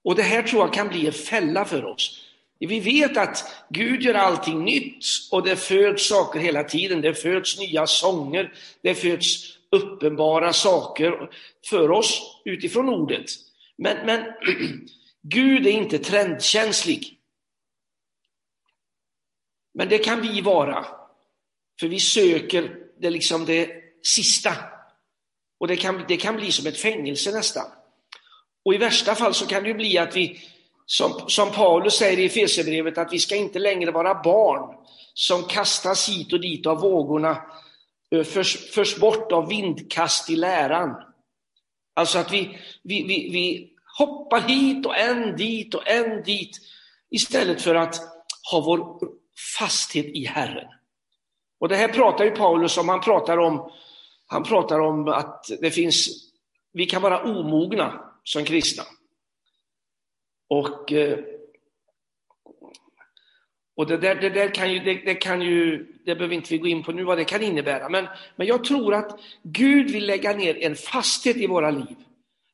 Och 0.03 0.15
det 0.15 0.23
här 0.23 0.43
tror 0.43 0.61
jag 0.61 0.73
kan 0.73 0.87
bli 0.87 1.07
en 1.07 1.13
fälla 1.13 1.65
för 1.65 1.85
oss. 1.85 2.25
Vi 2.59 2.79
vet 2.79 3.17
att 3.17 3.65
Gud 3.69 4.01
gör 4.01 4.13
allting 4.13 4.63
nytt 4.63 5.05
och 5.31 5.43
det 5.43 5.55
föds 5.55 6.07
saker 6.07 6.39
hela 6.39 6.63
tiden. 6.63 7.01
Det 7.01 7.13
föds 7.13 7.59
nya 7.59 7.87
sånger, 7.87 8.53
det 8.81 8.95
föds 8.95 9.57
uppenbara 9.71 10.53
saker 10.53 11.29
för 11.69 11.91
oss 11.91 12.41
utifrån 12.45 12.89
ordet. 12.89 13.25
Men, 13.77 14.05
men 14.05 14.23
Gud 15.21 15.67
är 15.67 15.71
inte 15.71 15.99
trendkänslig. 15.99 17.18
Men 19.73 19.89
det 19.89 19.97
kan 19.97 20.21
vi 20.21 20.41
vara. 20.41 20.85
För 21.79 21.87
vi 21.87 21.99
söker 21.99 22.75
det, 22.99 23.09
liksom 23.09 23.45
det 23.45 23.71
sista. 24.03 24.53
Och 25.59 25.67
det 25.67 25.75
kan, 25.75 26.03
det 26.07 26.17
kan 26.17 26.35
bli 26.35 26.51
som 26.51 26.67
ett 26.67 26.77
fängelse 26.77 27.31
nästan. 27.31 27.65
Och 28.65 28.73
i 28.73 28.77
värsta 28.77 29.15
fall 29.15 29.33
så 29.33 29.45
kan 29.45 29.63
det 29.63 29.73
bli 29.73 29.97
att 29.97 30.15
vi, 30.15 30.41
som, 30.85 31.11
som 31.27 31.51
Paulus 31.51 31.93
säger 31.93 32.19
i 32.19 32.25
Efesierbrevet, 32.25 32.97
att 32.97 33.13
vi 33.13 33.19
ska 33.19 33.35
inte 33.35 33.59
längre 33.59 33.91
vara 33.91 34.21
barn 34.23 34.75
som 35.13 35.43
kastas 35.43 36.09
hit 36.09 36.33
och 36.33 36.41
dit 36.41 36.67
av 36.67 36.81
vågorna, 36.81 37.37
eh, 38.15 38.23
förs, 38.23 38.71
förs 38.71 38.97
bort 38.97 39.31
av 39.31 39.47
vindkast 39.47 40.29
i 40.29 40.35
läran. 40.35 40.95
Alltså 41.95 42.19
att 42.19 42.31
vi, 42.31 42.57
vi, 42.83 43.03
vi, 43.03 43.29
vi 43.29 43.69
hoppar 43.97 44.41
hit 44.41 44.85
och 44.85 44.97
en 44.97 45.35
dit 45.35 45.75
och 45.75 45.87
en 45.87 46.23
dit 46.23 46.57
istället 47.11 47.61
för 47.61 47.75
att 47.75 47.95
ha 48.51 48.61
vår 48.61 48.99
fasthet 49.59 50.05
i 50.05 50.25
Herren. 50.25 50.67
Och 51.59 51.69
det 51.69 51.75
här 51.75 51.87
pratar 51.87 52.25
ju 52.25 52.31
Paulus 52.31 52.77
om, 52.77 52.89
han 52.89 53.01
pratar 53.01 53.37
om, 53.37 53.71
han 54.27 54.43
pratar 54.43 54.79
om 54.79 55.07
att 55.07 55.45
det 55.61 55.71
finns, 55.71 56.07
vi 56.73 56.85
kan 56.85 57.01
vara 57.01 57.23
omogna 57.23 58.05
som 58.23 58.45
kristna. 58.45 58.83
Och, 60.49 60.91
eh, 60.91 61.19
och 63.75 63.87
det 63.87 63.97
där, 63.97 64.15
det 64.15 64.29
där 64.29 64.53
kan 64.53 64.73
ju, 64.73 64.79
det, 64.79 64.93
det, 64.93 65.15
kan 65.15 65.41
ju, 65.41 65.87
det 66.05 66.15
behöver 66.15 66.35
inte 66.35 66.53
vi 66.53 66.57
gå 66.57 66.67
in 66.67 66.83
på 66.83 66.91
nu 66.91 67.03
vad 67.03 67.17
det 67.17 67.25
kan 67.25 67.43
innebära, 67.43 67.89
men, 67.89 68.07
men 68.35 68.47
jag 68.47 68.63
tror 68.63 68.93
att 68.93 69.19
Gud 69.43 69.91
vill 69.91 70.05
lägga 70.05 70.33
ner 70.33 70.57
en 70.57 70.75
fasthet 70.75 71.37
i 71.37 71.47
våra 71.47 71.71
liv. 71.71 71.95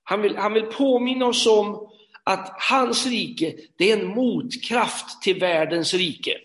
Han 0.04 0.22
vill, 0.22 0.38
han 0.38 0.54
vill 0.54 0.65
påminna 0.65 1.25
oss 1.25 1.48
om 1.48 1.89
att 2.24 2.56
hans 2.70 3.06
rike, 3.06 3.56
det 3.77 3.92
är 3.92 3.98
en 3.98 4.08
motkraft 4.08 5.22
till 5.22 5.39
världens 5.39 5.94
rike. 5.94 6.38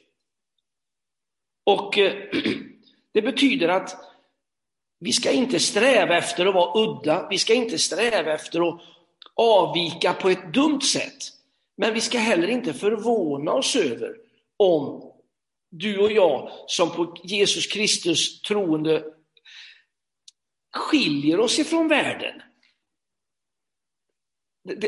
Och 1.71 1.99
eh, 1.99 2.15
det 3.13 3.23
betyder 3.23 3.69
att 3.69 3.97
vi 5.01 5.13
ska 5.13 5.31
inte 5.31 5.61
sträva 5.61 6.17
efter 6.17 6.47
att 6.47 6.55
vara 6.55 6.79
udda, 6.85 7.29
vi 7.31 7.39
ska 7.39 7.55
inte 7.55 7.79
sträva 7.79 8.33
efter 8.33 8.69
att 8.69 8.81
avvika 9.35 10.13
på 10.13 10.29
ett 10.29 10.55
dumt 10.55 10.81
sätt. 10.81 11.19
Men 11.77 11.95
vi 11.95 12.01
ska 12.01 12.19
heller 12.19 12.49
inte 12.49 12.75
förvåna 12.75 13.53
oss 13.53 13.77
över 13.77 14.17
om 14.57 15.13
du 15.71 15.99
och 15.99 16.13
jag 16.13 16.51
som 16.67 16.91
på 16.91 17.17
Jesus 17.25 17.67
Kristus 17.67 18.43
troende 18.43 19.05
skiljer 20.73 21.41
oss 21.41 21.59
ifrån 21.59 21.89
världen. 21.89 22.43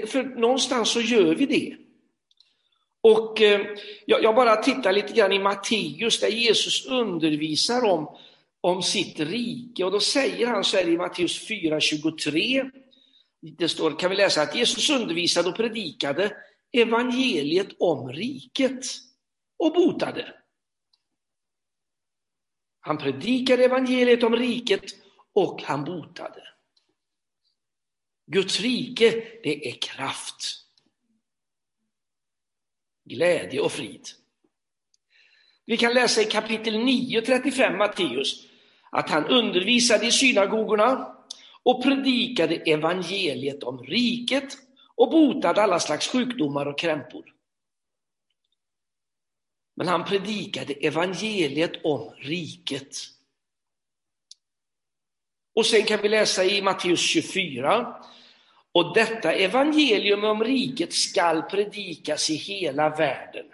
För 0.07 0.23
någonstans 0.23 0.89
så 0.89 1.01
gör 1.01 1.35
vi 1.35 1.47
det. 1.47 1.77
Och 3.03 3.41
eh, 3.41 3.67
jag 4.07 4.35
bara 4.35 4.57
tittar 4.57 4.93
lite 4.93 5.13
grann 5.13 5.33
i 5.33 5.39
Matteus 5.39 6.21
där 6.21 6.29
Jesus 6.29 6.87
undervisar 6.87 7.85
om, 7.85 8.17
om 8.61 8.83
sitt 8.83 9.21
rike 9.21 9.85
och 9.85 9.93
då 9.93 10.01
säger 10.01 10.47
han 10.47 10.65
så 10.65 10.77
här 10.77 10.89
i 10.89 10.97
Matteus 10.97 11.49
4.23 11.49 12.71
det 13.43 13.69
står, 13.69 13.99
kan 13.99 14.11
vi 14.11 14.17
läsa 14.17 14.43
att 14.43 14.55
Jesus 14.55 14.91
undervisade 14.91 15.49
och 15.49 15.57
predikade 15.57 16.37
evangeliet 16.73 17.69
om 17.79 18.13
riket 18.13 18.85
och 19.57 19.73
botade. 19.73 20.35
Han 22.81 22.99
predikade 22.99 23.65
evangeliet 23.65 24.23
om 24.23 24.37
riket 24.37 24.85
och 25.33 25.63
han 25.63 25.85
botade. 25.85 26.43
Guds 28.27 28.61
rike, 28.61 29.11
det 29.43 29.69
är 29.69 29.73
kraft, 29.73 30.67
glädje 33.15 33.61
och 33.61 33.73
frid. 33.73 34.09
Vi 35.67 35.77
kan 35.77 35.95
läsa 35.95 36.23
i 36.23 36.25
kapitel 36.25 36.79
9, 36.79 37.23
35 37.23 37.79
Matteus, 37.79 38.47
att 38.91 39.11
han 39.11 39.27
undervisade 39.27 40.07
i 40.07 40.13
synagogorna 40.13 41.17
och 41.63 41.83
predikade 41.83 42.55
evangeliet 42.55 43.63
om 43.63 43.83
riket 43.83 44.59
och 44.95 45.11
botade 45.11 45.63
alla 45.63 45.81
slags 45.81 46.09
sjukdomar 46.09 46.67
och 46.67 46.79
krämpor. 46.79 47.25
Men 49.77 49.89
han 49.89 50.05
predikade 50.05 50.73
evangeliet 50.73 51.85
om 51.85 52.15
riket. 52.19 52.97
Och 55.55 55.67
sen 55.67 55.83
kan 55.83 56.03
vi 56.03 56.09
läsa 56.09 56.45
i 56.45 56.63
Matteus 56.63 57.01
24. 57.01 57.97
Och 58.73 58.95
detta 58.95 59.33
evangelium 59.33 60.25
om 60.25 60.45
riket 60.45 60.93
skall 60.93 61.43
predikas 61.43 62.31
i 62.31 62.35
hela 62.35 62.89
världen 62.89 63.47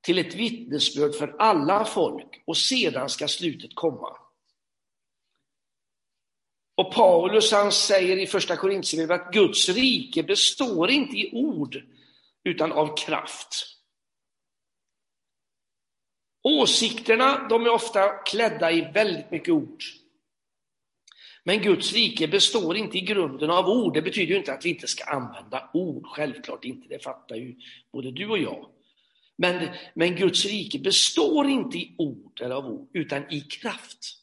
till 0.00 0.18
ett 0.18 0.34
vittnesbörd 0.34 1.14
för 1.14 1.36
alla 1.38 1.84
folk 1.84 2.42
och 2.46 2.56
sedan 2.56 3.08
ska 3.08 3.28
slutet 3.28 3.74
komma. 3.74 4.16
Och 6.76 6.92
Paulus 6.92 7.52
han 7.52 7.72
säger 7.72 8.16
i 8.16 8.26
första 8.26 8.56
Korintierbrevet 8.56 9.20
att 9.20 9.32
Guds 9.32 9.68
rike 9.68 10.22
består 10.22 10.90
inte 10.90 11.16
i 11.16 11.30
ord 11.32 11.82
utan 12.44 12.72
av 12.72 12.96
kraft. 12.96 13.64
Åsikterna 16.42 17.48
de 17.48 17.66
är 17.66 17.70
ofta 17.70 18.08
klädda 18.08 18.72
i 18.72 18.80
väldigt 18.80 19.30
mycket 19.30 19.54
ord. 19.54 19.82
Men 21.44 21.62
Guds 21.62 21.92
rike 21.92 22.28
består 22.28 22.76
inte 22.76 22.98
i 22.98 23.00
grunden 23.00 23.50
av 23.50 23.68
ord. 23.68 23.94
Det 23.94 24.02
betyder 24.02 24.36
inte 24.36 24.52
att 24.52 24.64
vi 24.64 24.68
inte 24.68 24.86
ska 24.86 25.04
använda 25.04 25.70
ord, 25.72 26.06
självklart 26.06 26.64
inte, 26.64 26.88
det 26.88 27.04
fattar 27.04 27.36
ju 27.36 27.56
både 27.92 28.10
du 28.10 28.28
och 28.28 28.38
jag. 28.38 28.66
Men, 29.36 29.68
men 29.94 30.16
Guds 30.16 30.44
rike 30.44 30.78
består 30.78 31.46
inte 31.46 31.78
i 31.78 31.94
ord 31.98 32.40
eller 32.40 32.54
av 32.54 32.66
ord, 32.66 32.88
utan 32.92 33.32
i 33.32 33.40
kraft. 33.40 34.14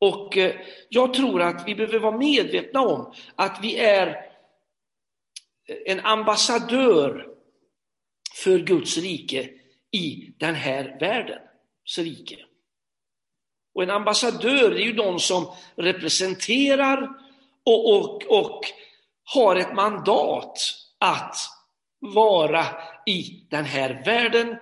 Och 0.00 0.36
eh, 0.36 0.60
jag 0.88 1.14
tror 1.14 1.42
att 1.42 1.68
vi 1.68 1.74
behöver 1.74 1.98
vara 1.98 2.18
medvetna 2.18 2.80
om 2.80 3.14
att 3.34 3.58
vi 3.62 3.76
är 3.76 4.28
en 5.86 6.00
ambassadör 6.00 7.28
för 8.34 8.58
Guds 8.58 8.98
rike 8.98 9.50
i 9.90 10.32
den 10.38 10.54
här 10.54 10.96
världens 11.00 11.98
rike. 11.98 12.47
Och 13.78 13.84
en 13.84 13.90
ambassadör 13.90 14.72
är 14.72 14.80
ju 14.80 14.94
någon 14.94 15.20
som 15.20 15.54
representerar 15.76 17.08
och, 17.64 17.96
och, 17.96 18.38
och 18.38 18.60
har 19.24 19.56
ett 19.56 19.74
mandat 19.74 20.74
att 20.98 21.36
vara 21.98 22.66
i 23.06 23.46
den 23.50 23.64
här 23.64 24.02
världen, 24.04 24.56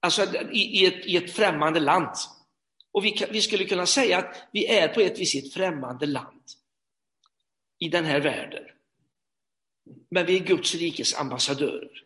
alltså 0.00 0.22
i, 0.52 0.58
i, 0.58 0.86
ett, 0.86 1.06
i 1.06 1.16
ett 1.16 1.32
främmande 1.32 1.80
land. 1.80 2.14
Och 2.92 3.04
vi, 3.04 3.26
vi 3.30 3.42
skulle 3.42 3.64
kunna 3.64 3.86
säga 3.86 4.18
att 4.18 4.48
vi 4.52 4.66
är 4.66 4.88
på 4.88 5.00
ett 5.00 5.18
vis 5.18 5.34
i 5.34 5.38
ett 5.38 5.52
främmande 5.52 6.06
land 6.06 6.42
i 7.78 7.88
den 7.88 8.04
här 8.04 8.20
världen. 8.20 8.64
Men 10.10 10.26
vi 10.26 10.36
är 10.36 10.44
Guds 10.44 10.74
rikes 10.74 11.14
ambassadörer. 11.14 12.02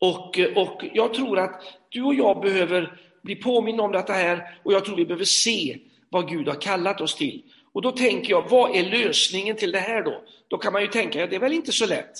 Och, 0.00 0.38
och 0.56 0.84
jag 0.92 1.14
tror 1.14 1.38
att 1.38 1.62
du 1.88 2.02
och 2.02 2.14
jag 2.14 2.40
behöver 2.40 3.09
bli 3.22 3.36
påminna 3.36 3.82
om 3.82 3.92
detta 3.92 4.12
här 4.12 4.60
och 4.64 4.72
jag 4.72 4.84
tror 4.84 4.96
vi 4.96 5.04
behöver 5.04 5.24
se 5.24 5.78
vad 6.08 6.28
Gud 6.28 6.48
har 6.48 6.60
kallat 6.60 7.00
oss 7.00 7.16
till. 7.16 7.42
Och 7.72 7.82
då 7.82 7.92
tänker 7.92 8.30
jag, 8.30 8.48
vad 8.48 8.76
är 8.76 8.82
lösningen 8.82 9.56
till 9.56 9.72
det 9.72 9.78
här 9.78 10.02
då? 10.02 10.24
Då 10.48 10.58
kan 10.58 10.72
man 10.72 10.82
ju 10.82 10.88
tänka, 10.88 11.20
ja, 11.20 11.26
det 11.26 11.36
är 11.36 11.40
väl 11.40 11.52
inte 11.52 11.72
så 11.72 11.86
lätt. 11.86 12.12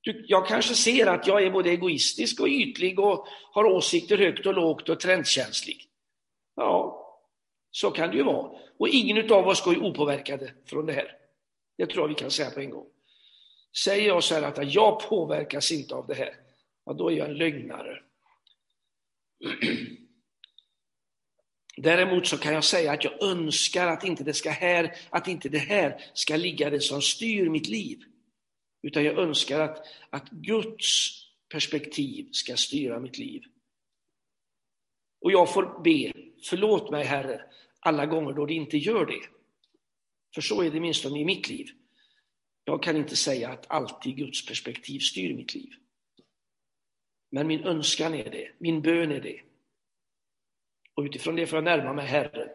Du, 0.00 0.24
jag 0.28 0.46
kanske 0.46 0.74
ser 0.74 1.06
att 1.06 1.26
jag 1.26 1.42
är 1.42 1.50
både 1.50 1.70
egoistisk 1.70 2.40
och 2.40 2.48
ytlig 2.48 3.00
och 3.00 3.26
har 3.52 3.64
åsikter 3.64 4.18
högt 4.18 4.46
och 4.46 4.54
lågt 4.54 4.88
och 4.88 5.00
trendkänslig. 5.00 5.84
Ja, 6.56 7.02
så 7.70 7.90
kan 7.90 8.10
det 8.10 8.16
ju 8.16 8.22
vara. 8.22 8.58
Och 8.78 8.88
ingen 8.88 9.32
av 9.32 9.48
oss 9.48 9.64
går 9.64 9.74
ju 9.74 9.80
opåverkade 9.80 10.52
från 10.66 10.86
det 10.86 10.92
här. 10.92 11.12
Det 11.78 11.86
tror 11.86 12.02
jag 12.04 12.08
vi 12.08 12.14
kan 12.14 12.30
säga 12.30 12.50
på 12.50 12.60
en 12.60 12.70
gång. 12.70 12.86
Säger 13.84 14.08
jag 14.08 14.24
så 14.24 14.34
här 14.34 14.42
att 14.42 14.74
jag 14.74 15.08
påverkas 15.08 15.72
inte 15.72 15.94
av 15.94 16.06
det 16.06 16.14
här, 16.14 16.34
ja, 16.84 16.92
då 16.92 17.10
är 17.10 17.16
jag 17.16 17.28
en 17.28 17.36
lögnare. 17.36 17.98
Däremot 21.76 22.26
så 22.26 22.38
kan 22.38 22.54
jag 22.54 22.64
säga 22.64 22.92
att 22.92 23.04
jag 23.04 23.22
önskar 23.22 23.86
att 23.86 24.04
inte 24.04 24.24
det, 24.24 24.34
ska 24.34 24.50
här, 24.50 24.96
att 25.10 25.28
inte 25.28 25.48
det 25.48 25.58
här 25.58 26.04
ska 26.14 26.36
ligga 26.36 26.70
det 26.70 26.80
som 26.80 27.02
styr 27.02 27.48
mitt 27.48 27.68
liv. 27.68 28.02
Utan 28.82 29.04
jag 29.04 29.18
önskar 29.18 29.60
att, 29.60 29.86
att 30.10 30.30
Guds 30.30 31.12
perspektiv 31.48 32.28
ska 32.32 32.56
styra 32.56 33.00
mitt 33.00 33.18
liv. 33.18 33.42
Och 35.20 35.32
jag 35.32 35.52
får 35.52 35.82
be, 35.82 36.12
förlåt 36.44 36.90
mig 36.90 37.04
Herre, 37.04 37.42
alla 37.80 38.06
gånger 38.06 38.32
då 38.32 38.46
det 38.46 38.54
inte 38.54 38.78
gör 38.78 39.06
det. 39.06 39.22
För 40.34 40.40
så 40.40 40.62
är 40.62 40.70
det 40.70 40.80
minst 40.80 41.04
i 41.04 41.24
mitt 41.24 41.48
liv. 41.48 41.66
Jag 42.64 42.82
kan 42.82 42.96
inte 42.96 43.16
säga 43.16 43.48
att 43.48 43.70
alltid 43.70 44.16
Guds 44.16 44.46
perspektiv 44.46 45.00
styr 45.00 45.34
mitt 45.34 45.54
liv. 45.54 45.70
Men 47.30 47.46
min 47.46 47.64
önskan 47.64 48.14
är 48.14 48.30
det, 48.30 48.52
min 48.58 48.82
bön 48.82 49.12
är 49.12 49.20
det. 49.20 49.40
Och 50.96 51.02
utifrån 51.02 51.36
det 51.36 51.46
får 51.46 51.56
jag 51.56 51.64
närma 51.64 51.92
mig 51.92 52.06
Herren. 52.06 52.48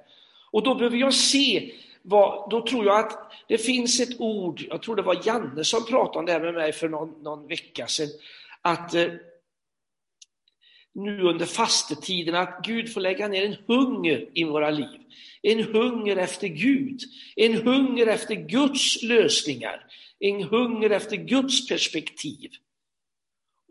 Och 0.51 0.63
då 0.63 0.75
behöver 0.75 0.97
jag 0.97 1.13
se, 1.13 1.71
vad, 2.01 2.49
då 2.49 2.67
tror 2.67 2.85
jag 2.85 2.99
att 2.99 3.31
det 3.47 3.57
finns 3.57 3.99
ett 3.99 4.19
ord, 4.19 4.61
jag 4.69 4.81
tror 4.81 4.95
det 4.95 5.01
var 5.01 5.21
Janne 5.27 5.63
som 5.63 5.85
pratade 5.85 6.19
om 6.19 6.25
det 6.25 6.31
här 6.31 6.39
med 6.39 6.53
mig 6.53 6.71
för 6.71 6.89
någon, 6.89 7.23
någon 7.23 7.47
vecka 7.47 7.87
sedan, 7.87 8.09
att 8.61 8.93
eh, 8.93 9.07
nu 10.93 11.21
under 11.21 11.45
fastetiden 11.45 12.35
att 12.35 12.59
Gud 12.63 12.93
får 12.93 13.01
lägga 13.01 13.27
ner 13.27 13.45
en 13.45 13.55
hunger 13.67 14.29
i 14.33 14.43
våra 14.43 14.69
liv. 14.69 14.99
En 15.41 15.63
hunger 15.63 16.17
efter 16.17 16.47
Gud, 16.47 16.99
en 17.35 17.53
hunger 17.53 18.07
efter 18.07 18.35
Guds 18.35 19.03
lösningar, 19.03 19.85
en 20.19 20.43
hunger 20.43 20.89
efter 20.89 21.15
Guds 21.15 21.67
perspektiv. 21.67 22.51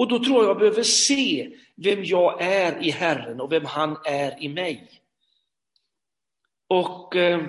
Och 0.01 0.09
då 0.09 0.19
tror 0.19 0.37
jag 0.37 0.51
jag 0.51 0.59
behöver 0.59 0.83
se 0.83 1.51
vem 1.75 2.05
jag 2.05 2.43
är 2.43 2.83
i 2.83 2.91
Herren 2.91 3.41
och 3.41 3.53
vem 3.53 3.65
han 3.65 3.97
är 4.05 4.43
i 4.43 4.49
mig. 4.49 4.91
Och 6.69 7.17
eh, 7.17 7.41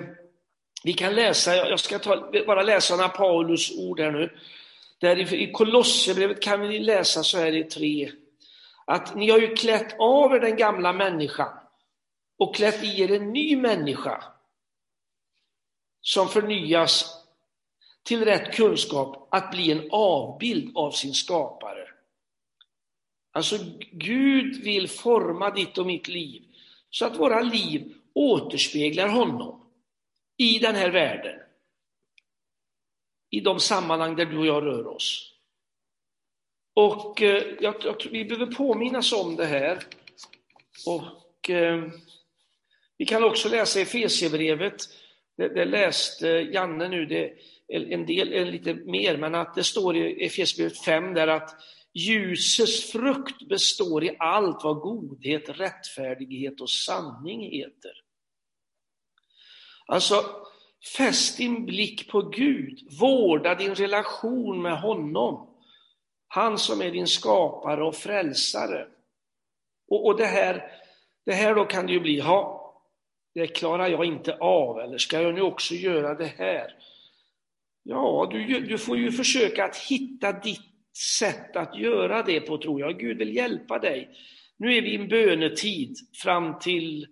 vi 0.84 0.92
kan 0.92 1.14
läsa, 1.14 1.56
jag 1.56 1.80
ska 1.80 1.98
ta, 1.98 2.32
bara 2.46 2.62
läsa 2.62 2.96
några 2.96 3.08
Paulus 3.08 3.78
ord 3.78 4.00
här 4.00 4.10
nu. 4.10 4.38
Där 4.98 5.34
i, 5.34 5.42
i 5.42 5.52
Kolosserbrevet 5.52 6.42
kan 6.42 6.60
vi 6.60 6.78
läsa 6.78 7.22
så 7.22 7.38
här 7.38 7.52
i 7.52 7.64
tre 7.64 8.12
att 8.84 9.14
ni 9.14 9.30
har 9.30 9.38
ju 9.38 9.54
klätt 9.54 9.96
av 9.98 10.32
er 10.32 10.40
den 10.40 10.56
gamla 10.56 10.92
människan 10.92 11.58
och 12.38 12.54
klätt 12.54 12.84
i 12.84 13.02
er 13.02 13.12
en 13.12 13.32
ny 13.32 13.56
människa 13.56 14.24
som 16.00 16.28
förnyas 16.28 17.24
till 18.02 18.24
rätt 18.24 18.54
kunskap 18.54 19.28
att 19.30 19.50
bli 19.50 19.72
en 19.72 19.88
avbild 19.90 20.76
av 20.76 20.90
sin 20.90 21.14
skapare. 21.14 21.91
Alltså 23.32 23.58
Gud 23.90 24.62
vill 24.62 24.88
forma 24.88 25.50
ditt 25.50 25.78
och 25.78 25.86
mitt 25.86 26.08
liv 26.08 26.42
så 26.90 27.04
att 27.06 27.18
våra 27.18 27.40
liv 27.40 27.94
återspeglar 28.14 29.08
honom 29.08 29.70
i 30.36 30.58
den 30.58 30.74
här 30.74 30.90
världen. 30.90 31.38
I 33.30 33.40
de 33.40 33.60
sammanhang 33.60 34.16
där 34.16 34.26
du 34.26 34.38
och 34.38 34.46
jag 34.46 34.64
rör 34.64 34.86
oss. 34.86 35.32
Och 36.74 37.22
eh, 37.22 37.42
jag, 37.60 37.74
jag, 37.84 37.96
vi 38.10 38.24
behöver 38.24 38.54
påminnas 38.54 39.12
om 39.12 39.36
det 39.36 39.46
här. 39.46 39.78
Och 40.86 41.50
eh, 41.50 41.84
vi 42.98 43.06
kan 43.06 43.24
också 43.24 43.48
läsa 43.48 43.78
i 43.78 43.82
Efesierbrevet, 43.82 44.76
det, 45.36 45.48
det 45.48 45.64
läste 45.64 46.26
Janne 46.28 46.88
nu, 46.88 47.06
det, 47.06 47.32
en 47.68 48.06
del, 48.06 48.32
en 48.32 48.50
lite 48.50 48.74
mer, 48.74 49.16
men 49.16 49.34
att 49.34 49.54
det 49.54 49.64
står 49.64 49.96
i 49.96 50.24
Efesierbrevet 50.24 50.84
5 50.84 51.14
där 51.14 51.28
att 51.28 51.56
ljusets 51.94 52.92
frukt 52.92 53.48
består 53.48 54.04
i 54.04 54.16
allt 54.18 54.64
vad 54.64 54.80
godhet, 54.80 55.48
rättfärdighet 55.48 56.60
och 56.60 56.70
sanning 56.70 57.50
heter. 57.50 57.92
Alltså, 59.86 60.24
fäst 60.96 61.36
din 61.36 61.66
blick 61.66 62.10
på 62.10 62.22
Gud, 62.22 62.98
vårda 63.00 63.54
din 63.54 63.74
relation 63.74 64.62
med 64.62 64.80
honom. 64.80 65.48
Han 66.28 66.58
som 66.58 66.82
är 66.82 66.90
din 66.90 67.06
skapare 67.06 67.84
och 67.84 67.94
frälsare. 67.94 68.86
Och, 69.88 70.06
och 70.06 70.16
det, 70.16 70.26
här, 70.26 70.72
det 71.26 71.32
här 71.32 71.54
då 71.54 71.64
kan 71.64 71.86
det 71.86 71.92
ju 71.92 72.00
bli, 72.00 72.20
ha, 72.20 72.62
det 73.34 73.46
klarar 73.46 73.88
jag 73.88 74.04
inte 74.04 74.36
av, 74.36 74.80
eller 74.80 74.98
ska 74.98 75.20
jag 75.20 75.34
nu 75.34 75.40
också 75.40 75.74
göra 75.74 76.14
det 76.14 76.26
här? 76.26 76.74
Ja, 77.82 78.28
du, 78.30 78.60
du 78.60 78.78
får 78.78 78.98
ju 78.98 79.12
försöka 79.12 79.64
att 79.64 79.76
hitta 79.76 80.32
ditt 80.32 80.71
sätt 80.96 81.56
att 81.56 81.78
göra 81.78 82.22
det 82.22 82.40
på, 82.40 82.58
tror 82.58 82.80
jag. 82.80 82.98
Gud 82.98 83.18
vill 83.18 83.36
hjälpa 83.36 83.78
dig. 83.78 84.10
Nu 84.56 84.76
är 84.76 84.82
vi 84.82 84.92
i 84.92 84.96
en 84.96 85.08
bönetid 85.08 85.96
fram 86.22 86.58
till 86.58 87.06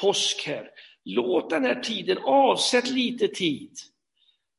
påsk 0.00 0.46
här. 0.46 0.70
Låt 1.04 1.50
den 1.50 1.64
här 1.64 1.80
tiden, 1.80 2.18
avsätt 2.18 2.90
lite 2.90 3.28
tid, 3.28 3.72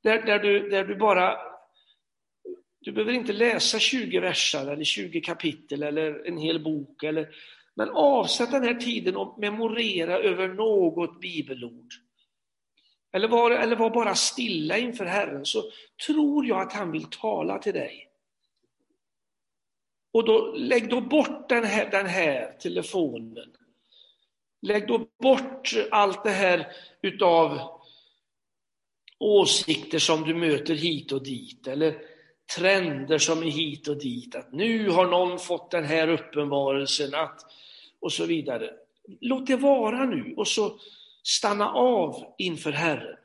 där, 0.03 0.21
där, 0.21 0.39
du, 0.39 0.69
där 0.69 0.85
du 0.85 0.95
bara 0.95 1.37
du 2.81 2.91
behöver 2.91 3.13
inte 3.13 3.33
läsa 3.33 3.79
20 3.79 4.19
verser 4.19 4.71
eller 4.71 4.83
20 4.83 5.21
kapitel 5.21 5.83
eller 5.83 6.27
en 6.27 6.37
hel 6.37 6.63
bok. 6.63 7.03
Eller, 7.03 7.29
men 7.75 7.89
avsätt 7.89 8.51
den 8.51 8.63
här 8.63 8.73
tiden 8.73 9.15
och 9.15 9.39
memorera 9.39 10.17
över 10.17 10.47
något 10.47 11.21
bibelord. 11.21 11.93
Eller 13.13 13.27
var, 13.27 13.51
eller 13.51 13.75
var 13.75 13.89
bara 13.89 14.15
stilla 14.15 14.77
inför 14.77 15.05
Herren, 15.05 15.45
så 15.45 15.63
tror 16.07 16.45
jag 16.45 16.61
att 16.61 16.73
han 16.73 16.91
vill 16.91 17.05
tala 17.05 17.57
till 17.57 17.73
dig. 17.73 18.10
Och 20.11 20.25
då, 20.25 20.53
lägg 20.55 20.89
då 20.89 21.01
bort 21.01 21.49
den 21.49 21.63
här, 21.63 21.91
den 21.91 22.05
här 22.05 22.57
telefonen. 22.59 23.55
Lägg 24.61 24.87
då 24.87 25.07
bort 25.21 25.73
allt 25.91 26.23
det 26.23 26.29
här 26.29 26.71
utav 27.01 27.59
åsikter 29.19 29.99
som 29.99 30.21
du 30.21 30.33
möter 30.33 30.75
hit 30.75 31.11
och 31.11 31.23
dit. 31.23 31.67
Eller 31.67 32.01
trender 32.57 33.17
som 33.17 33.43
är 33.43 33.51
hit 33.51 33.87
och 33.87 33.97
dit. 33.97 34.35
Att 34.35 34.51
nu 34.51 34.89
har 34.89 35.07
någon 35.07 35.39
fått 35.39 35.71
den 35.71 35.85
här 35.85 36.07
uppenbarelsen 36.07 37.15
att, 37.15 37.41
och 37.99 38.13
så 38.13 38.25
vidare. 38.25 38.73
Låt 39.21 39.47
det 39.47 39.55
vara 39.55 40.05
nu 40.05 40.33
och 40.37 40.47
så 40.47 40.79
stanna 41.23 41.69
av 41.71 42.33
inför 42.37 42.71
Herren. 42.71 43.17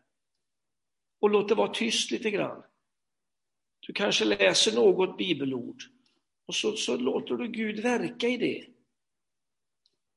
Och 1.20 1.30
låt 1.30 1.48
det 1.48 1.54
vara 1.54 1.72
tyst 1.72 2.10
lite 2.10 2.30
grann. 2.30 2.62
Du 3.86 3.92
kanske 3.92 4.24
läser 4.24 4.72
något 4.76 5.18
bibelord 5.18 5.82
och 6.46 6.54
så, 6.54 6.72
så 6.72 6.96
låter 6.96 7.34
du 7.34 7.48
Gud 7.48 7.80
verka 7.80 8.28
i 8.28 8.36
det. 8.36 8.66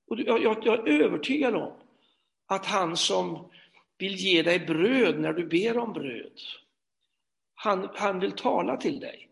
Och 0.07 0.19
jag, 0.19 0.43
jag, 0.43 0.65
jag 0.65 0.87
är 0.87 1.03
övertygad 1.03 1.55
om 1.55 1.73
att 2.47 2.65
han 2.65 2.97
som 2.97 3.49
vill 3.97 4.15
ge 4.15 4.41
dig 4.41 4.59
bröd 4.59 5.19
när 5.19 5.33
du 5.33 5.45
ber 5.45 5.77
om 5.77 5.93
bröd, 5.93 6.39
han, 7.55 7.89
han 7.95 8.19
vill 8.19 8.31
tala 8.31 8.77
till 8.77 8.99
dig. 8.99 9.29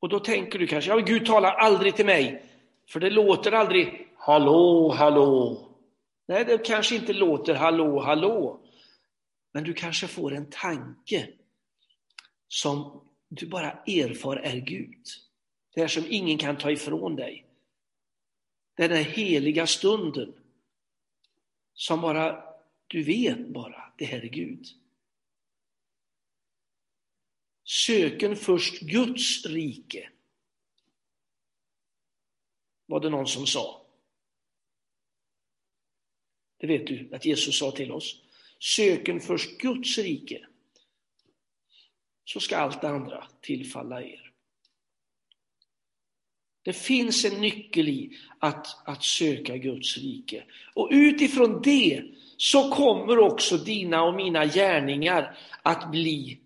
Och 0.00 0.08
då 0.08 0.20
tänker 0.20 0.58
du 0.58 0.66
kanske, 0.66 0.90
ja 0.90 0.96
Gud 0.96 1.26
talar 1.26 1.54
aldrig 1.54 1.96
till 1.96 2.06
mig, 2.06 2.44
för 2.88 3.00
det 3.00 3.10
låter 3.10 3.52
aldrig 3.52 4.08
hallå, 4.16 4.92
hallå. 4.98 5.58
Nej, 6.26 6.44
det 6.44 6.58
kanske 6.58 6.94
inte 6.94 7.12
låter 7.12 7.54
hallå, 7.54 8.00
hallå. 8.00 8.60
Men 9.52 9.64
du 9.64 9.74
kanske 9.74 10.06
får 10.06 10.34
en 10.34 10.50
tanke 10.50 11.28
som 12.48 13.00
du 13.34 13.46
bara 13.46 13.70
erfar 13.70 14.36
är 14.36 14.56
Gud. 14.56 15.06
Det 15.74 15.80
är 15.80 15.88
som 15.88 16.04
ingen 16.08 16.38
kan 16.38 16.58
ta 16.58 16.70
ifrån 16.70 17.16
dig. 17.16 17.46
Den 18.74 18.90
här 18.90 19.02
heliga 19.02 19.66
stunden 19.66 20.34
som 21.74 22.00
bara, 22.00 22.54
du 22.86 23.02
vet 23.02 23.48
bara, 23.48 23.92
det 23.98 24.04
här 24.04 24.20
är 24.24 24.28
Gud. 24.28 24.66
Söken 27.64 28.36
först 28.36 28.80
Guds 28.80 29.46
rike. 29.46 30.10
Var 32.86 33.00
det 33.00 33.10
någon 33.10 33.26
som 33.26 33.46
sa. 33.46 33.86
Det 36.56 36.66
vet 36.66 36.86
du 36.86 37.10
att 37.12 37.24
Jesus 37.24 37.58
sa 37.58 37.70
till 37.70 37.92
oss. 37.92 38.20
Söken 38.58 39.20
först 39.20 39.58
Guds 39.58 39.98
rike, 39.98 40.46
så 42.24 42.40
ska 42.40 42.56
allt 42.56 42.80
det 42.80 42.88
andra 42.88 43.24
tillfalla 43.40 44.02
er. 44.02 44.30
Det 46.62 46.72
finns 46.72 47.24
en 47.24 47.40
nyckel 47.40 47.88
i 47.88 48.18
att, 48.38 48.88
att 48.88 49.02
söka 49.02 49.56
Guds 49.56 49.96
rike. 49.96 50.44
Och 50.74 50.88
utifrån 50.92 51.62
det 51.62 52.04
så 52.36 52.70
kommer 52.70 53.18
också 53.18 53.56
dina 53.56 54.02
och 54.02 54.14
mina 54.14 54.46
gärningar 54.46 55.38
att 55.62 55.90
bli 55.90 56.40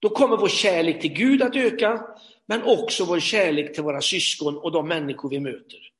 då 0.00 0.08
kommer 0.08 0.36
vår 0.36 0.48
kärlek 0.48 1.00
till 1.00 1.12
Gud 1.12 1.42
att 1.42 1.56
öka, 1.56 2.06
men 2.46 2.62
också 2.62 3.04
vår 3.04 3.20
kärlek 3.20 3.74
till 3.74 3.82
våra 3.82 4.00
syskon 4.00 4.56
och 4.58 4.72
de 4.72 4.88
människor 4.88 5.30
vi 5.30 5.40
möter. 5.40 5.92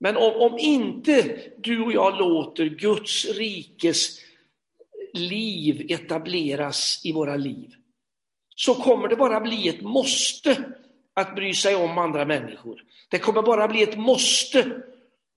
Men 0.00 0.16
om, 0.16 0.32
om 0.32 0.58
inte 0.58 1.40
du 1.58 1.82
och 1.82 1.92
jag 1.92 2.18
låter 2.18 2.64
Guds 2.64 3.24
rikes 3.24 4.20
liv 5.14 5.86
etableras 5.88 7.00
i 7.04 7.12
våra 7.12 7.36
liv, 7.36 7.74
så 8.56 8.74
kommer 8.74 9.08
det 9.08 9.16
bara 9.16 9.40
bli 9.40 9.68
ett 9.68 9.82
måste 9.82 10.64
att 11.14 11.34
bry 11.34 11.54
sig 11.54 11.74
om 11.74 11.98
andra 11.98 12.24
människor. 12.24 12.82
Det 13.10 13.18
kommer 13.18 13.42
bara 13.42 13.68
bli 13.68 13.82
ett 13.82 13.98
måste 13.98 14.82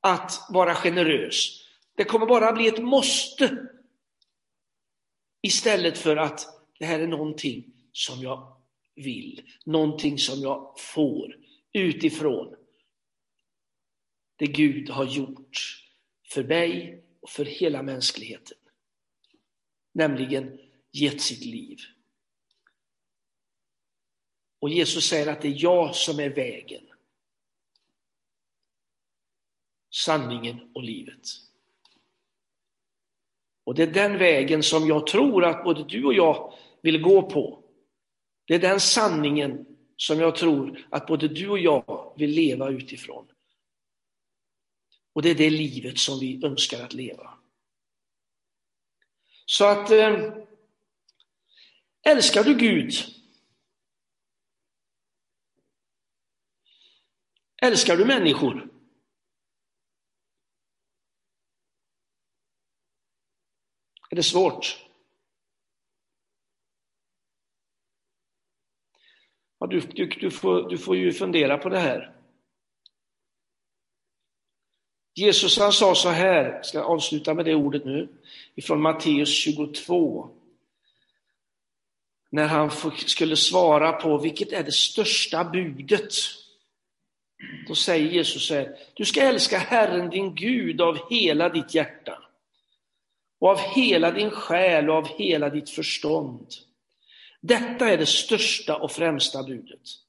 att 0.01 0.47
vara 0.49 0.75
generös. 0.75 1.63
Det 1.95 2.03
kommer 2.03 2.25
bara 2.25 2.51
bli 2.51 2.67
ett 2.67 2.83
måste 2.83 3.67
Istället 5.41 5.97
för 5.97 6.17
att 6.17 6.47
det 6.79 6.85
här 6.85 6.99
är 6.99 7.07
någonting 7.07 7.73
som 7.91 8.21
jag 8.21 8.57
vill, 8.95 9.41
någonting 9.65 10.17
som 10.17 10.41
jag 10.41 10.79
får 10.79 11.35
utifrån 11.73 12.55
det 14.35 14.47
Gud 14.47 14.89
har 14.89 15.05
gjort 15.05 15.83
för 16.29 16.43
mig 16.43 17.03
och 17.21 17.29
för 17.29 17.45
hela 17.45 17.83
mänskligheten. 17.83 18.56
Nämligen 19.97 20.59
gett 20.91 21.21
sitt 21.21 21.45
liv. 21.45 21.77
Och 24.59 24.69
Jesus 24.69 25.09
säger 25.09 25.27
att 25.27 25.41
det 25.41 25.47
är 25.47 25.63
jag 25.63 25.95
som 25.95 26.19
är 26.19 26.29
vägen. 26.29 26.87
sanningen 29.97 30.71
och 30.73 30.83
livet. 30.83 31.27
Och 33.63 33.75
det 33.75 33.83
är 33.83 33.87
den 33.87 34.17
vägen 34.17 34.63
som 34.63 34.87
jag 34.87 35.07
tror 35.07 35.45
att 35.45 35.63
både 35.63 35.83
du 35.83 36.05
och 36.05 36.13
jag 36.13 36.53
vill 36.81 37.01
gå 37.01 37.29
på. 37.29 37.63
Det 38.45 38.55
är 38.55 38.59
den 38.59 38.79
sanningen 38.79 39.65
som 39.97 40.19
jag 40.19 40.35
tror 40.35 40.87
att 40.89 41.07
både 41.07 41.27
du 41.27 41.49
och 41.49 41.59
jag 41.59 42.13
vill 42.17 42.29
leva 42.29 42.69
utifrån. 42.69 43.27
Och 45.13 45.21
det 45.21 45.29
är 45.29 45.35
det 45.35 45.49
livet 45.49 45.97
som 45.97 46.19
vi 46.19 46.45
önskar 46.45 46.83
att 46.83 46.93
leva. 46.93 47.36
Så 49.49 49.65
att 49.65 49.91
eh, 49.91 50.33
älskar 52.05 52.43
du 52.43 52.57
Gud 52.57 52.91
Älskar 57.61 57.97
du 57.97 58.05
människor? 58.05 58.69
Är 64.09 64.15
det 64.15 64.23
svårt? 64.23 64.87
Ja, 69.59 69.67
du, 69.67 69.79
du, 69.79 70.07
du, 70.07 70.31
får, 70.31 70.69
du 70.69 70.77
får 70.77 70.95
ju 70.97 71.11
fundera 71.13 71.57
på 71.57 71.69
det 71.69 71.79
här. 71.79 72.16
Jesus 75.17 75.57
han 75.57 75.73
sa 75.73 75.95
så 75.95 76.09
här, 76.09 76.43
jag 76.43 76.65
ska 76.65 76.83
avsluta 76.83 77.33
med 77.33 77.45
det 77.45 77.55
ordet 77.55 77.85
nu, 77.85 78.07
ifrån 78.55 78.81
Matteus 78.81 79.29
22. 79.29 80.29
När 82.29 82.47
han 82.47 82.71
skulle 82.95 83.35
svara 83.35 83.91
på 83.91 84.17
vilket 84.17 84.51
är 84.51 84.63
det 84.63 84.71
största 84.71 85.43
budet? 85.43 86.13
Då 87.67 87.75
säger 87.75 88.11
Jesus 88.11 88.47
så 88.47 88.53
här, 88.53 88.77
du 88.93 89.05
ska 89.05 89.21
älska 89.21 89.57
Herren 89.57 90.09
din 90.09 90.35
Gud 90.35 90.81
av 90.81 90.97
hela 91.09 91.49
ditt 91.49 91.75
hjärta 91.75 92.23
och 93.39 93.49
av 93.49 93.59
hela 93.59 94.11
din 94.11 94.31
själ 94.31 94.89
och 94.89 94.95
av 94.95 95.07
hela 95.07 95.49
ditt 95.49 95.69
förstånd. 95.69 96.47
Detta 97.41 97.89
är 97.89 97.97
det 97.97 98.05
största 98.05 98.75
och 98.75 98.91
främsta 98.91 99.43
budet. 99.43 100.06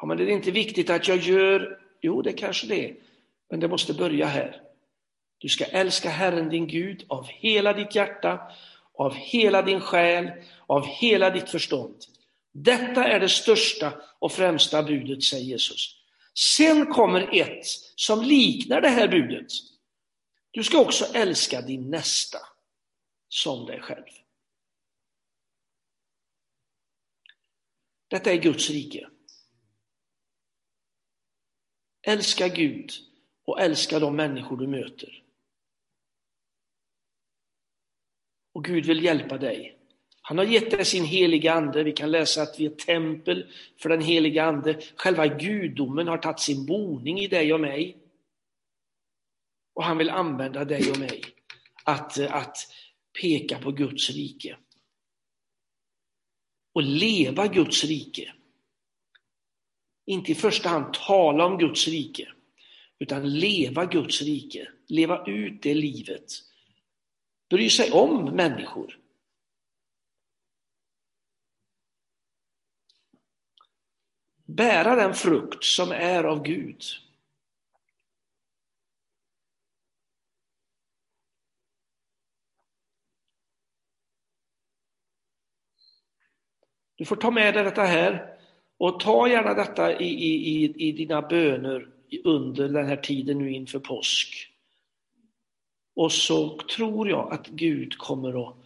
Ja, 0.00 0.06
men 0.06 0.16
det 0.16 0.24
är 0.24 0.28
inte 0.28 0.50
viktigt 0.50 0.90
att 0.90 1.08
jag 1.08 1.18
gör, 1.18 1.80
jo 2.00 2.22
det 2.22 2.32
kanske 2.32 2.66
det 2.66 2.84
är, 2.84 2.96
men 3.50 3.60
det 3.60 3.68
måste 3.68 3.94
börja 3.94 4.26
här. 4.26 4.62
Du 5.38 5.48
ska 5.48 5.64
älska 5.64 6.10
Herren 6.10 6.48
din 6.48 6.66
Gud 6.66 7.04
av 7.08 7.26
hela 7.26 7.72
ditt 7.72 7.94
hjärta, 7.94 8.52
av 8.94 9.14
hela 9.14 9.62
din 9.62 9.80
själ, 9.80 10.30
av 10.66 10.86
hela 10.86 11.30
ditt 11.30 11.50
förstånd. 11.50 11.96
Detta 12.52 13.04
är 13.04 13.20
det 13.20 13.28
största 13.28 13.92
och 14.18 14.32
främsta 14.32 14.82
budet, 14.82 15.24
säger 15.24 15.44
Jesus. 15.44 15.94
Sen 16.34 16.86
kommer 16.86 17.40
ett 17.40 17.66
som 17.96 18.22
liknar 18.22 18.80
det 18.80 18.88
här 18.88 19.08
budet. 19.08 19.52
Du 20.50 20.64
ska 20.64 20.80
också 20.80 21.04
älska 21.14 21.60
din 21.60 21.90
nästa 21.90 22.38
som 23.28 23.66
dig 23.66 23.80
själv. 23.80 24.04
Detta 28.08 28.32
är 28.32 28.36
Guds 28.36 28.70
rike. 28.70 29.08
Älska 32.02 32.48
Gud 32.48 32.90
och 33.44 33.60
älska 33.60 33.98
de 33.98 34.16
människor 34.16 34.56
du 34.56 34.66
möter. 34.66 35.22
Och 38.52 38.64
Gud 38.64 38.86
vill 38.86 39.04
hjälpa 39.04 39.38
dig 39.38 39.78
han 40.28 40.38
har 40.38 40.44
gett 40.44 40.70
dig 40.70 40.84
sin 40.84 41.04
heliga 41.04 41.52
ande. 41.52 41.82
Vi 41.82 41.92
kan 41.92 42.10
läsa 42.10 42.42
att 42.42 42.60
vi 42.60 42.66
är 42.66 42.70
tempel 42.70 43.52
för 43.76 43.88
den 43.88 44.00
heliga 44.00 44.44
ande. 44.44 44.80
Själva 44.96 45.26
gudomen 45.26 46.08
har 46.08 46.18
tagit 46.18 46.40
sin 46.40 46.66
boning 46.66 47.20
i 47.20 47.26
dig 47.26 47.52
och 47.52 47.60
mig. 47.60 47.96
Och 49.74 49.84
han 49.84 49.98
vill 49.98 50.10
använda 50.10 50.64
dig 50.64 50.90
och 50.90 50.98
mig 50.98 51.22
att, 51.84 52.18
att 52.18 52.56
peka 53.20 53.58
på 53.58 53.72
Guds 53.72 54.10
rike. 54.10 54.56
Och 56.74 56.82
leva 56.82 57.46
Guds 57.46 57.84
rike. 57.84 58.34
Inte 60.08 60.32
i 60.32 60.34
första 60.34 60.68
hand 60.68 60.94
tala 60.94 61.46
om 61.46 61.58
Guds 61.58 61.88
rike, 61.88 62.28
utan 62.98 63.30
leva 63.38 63.84
Guds 63.84 64.22
rike. 64.22 64.68
Leva 64.86 65.26
ut 65.26 65.62
det 65.62 65.74
livet. 65.74 66.32
Bry 67.50 67.70
sig 67.70 67.92
om 67.92 68.24
människor. 68.24 68.98
bära 74.48 74.96
den 74.96 75.14
frukt 75.14 75.64
som 75.64 75.92
är 75.92 76.24
av 76.24 76.42
Gud. 76.42 76.82
Du 86.94 87.04
får 87.04 87.16
ta 87.16 87.30
med 87.30 87.54
dig 87.54 87.64
detta 87.64 87.82
här 87.82 88.37
och 88.78 89.00
ta 89.00 89.28
gärna 89.28 89.54
detta 89.54 90.00
i, 90.00 90.06
i, 90.06 90.74
i 90.88 90.92
dina 90.92 91.22
böner 91.22 91.86
under 92.24 92.68
den 92.68 92.86
här 92.86 92.96
tiden 92.96 93.38
nu 93.38 93.52
inför 93.52 93.78
påsk. 93.78 94.28
Och 95.96 96.12
så 96.12 96.58
tror 96.76 97.08
jag 97.08 97.32
att 97.32 97.46
Gud 97.46 97.98
kommer 97.98 98.48
att 98.48 98.56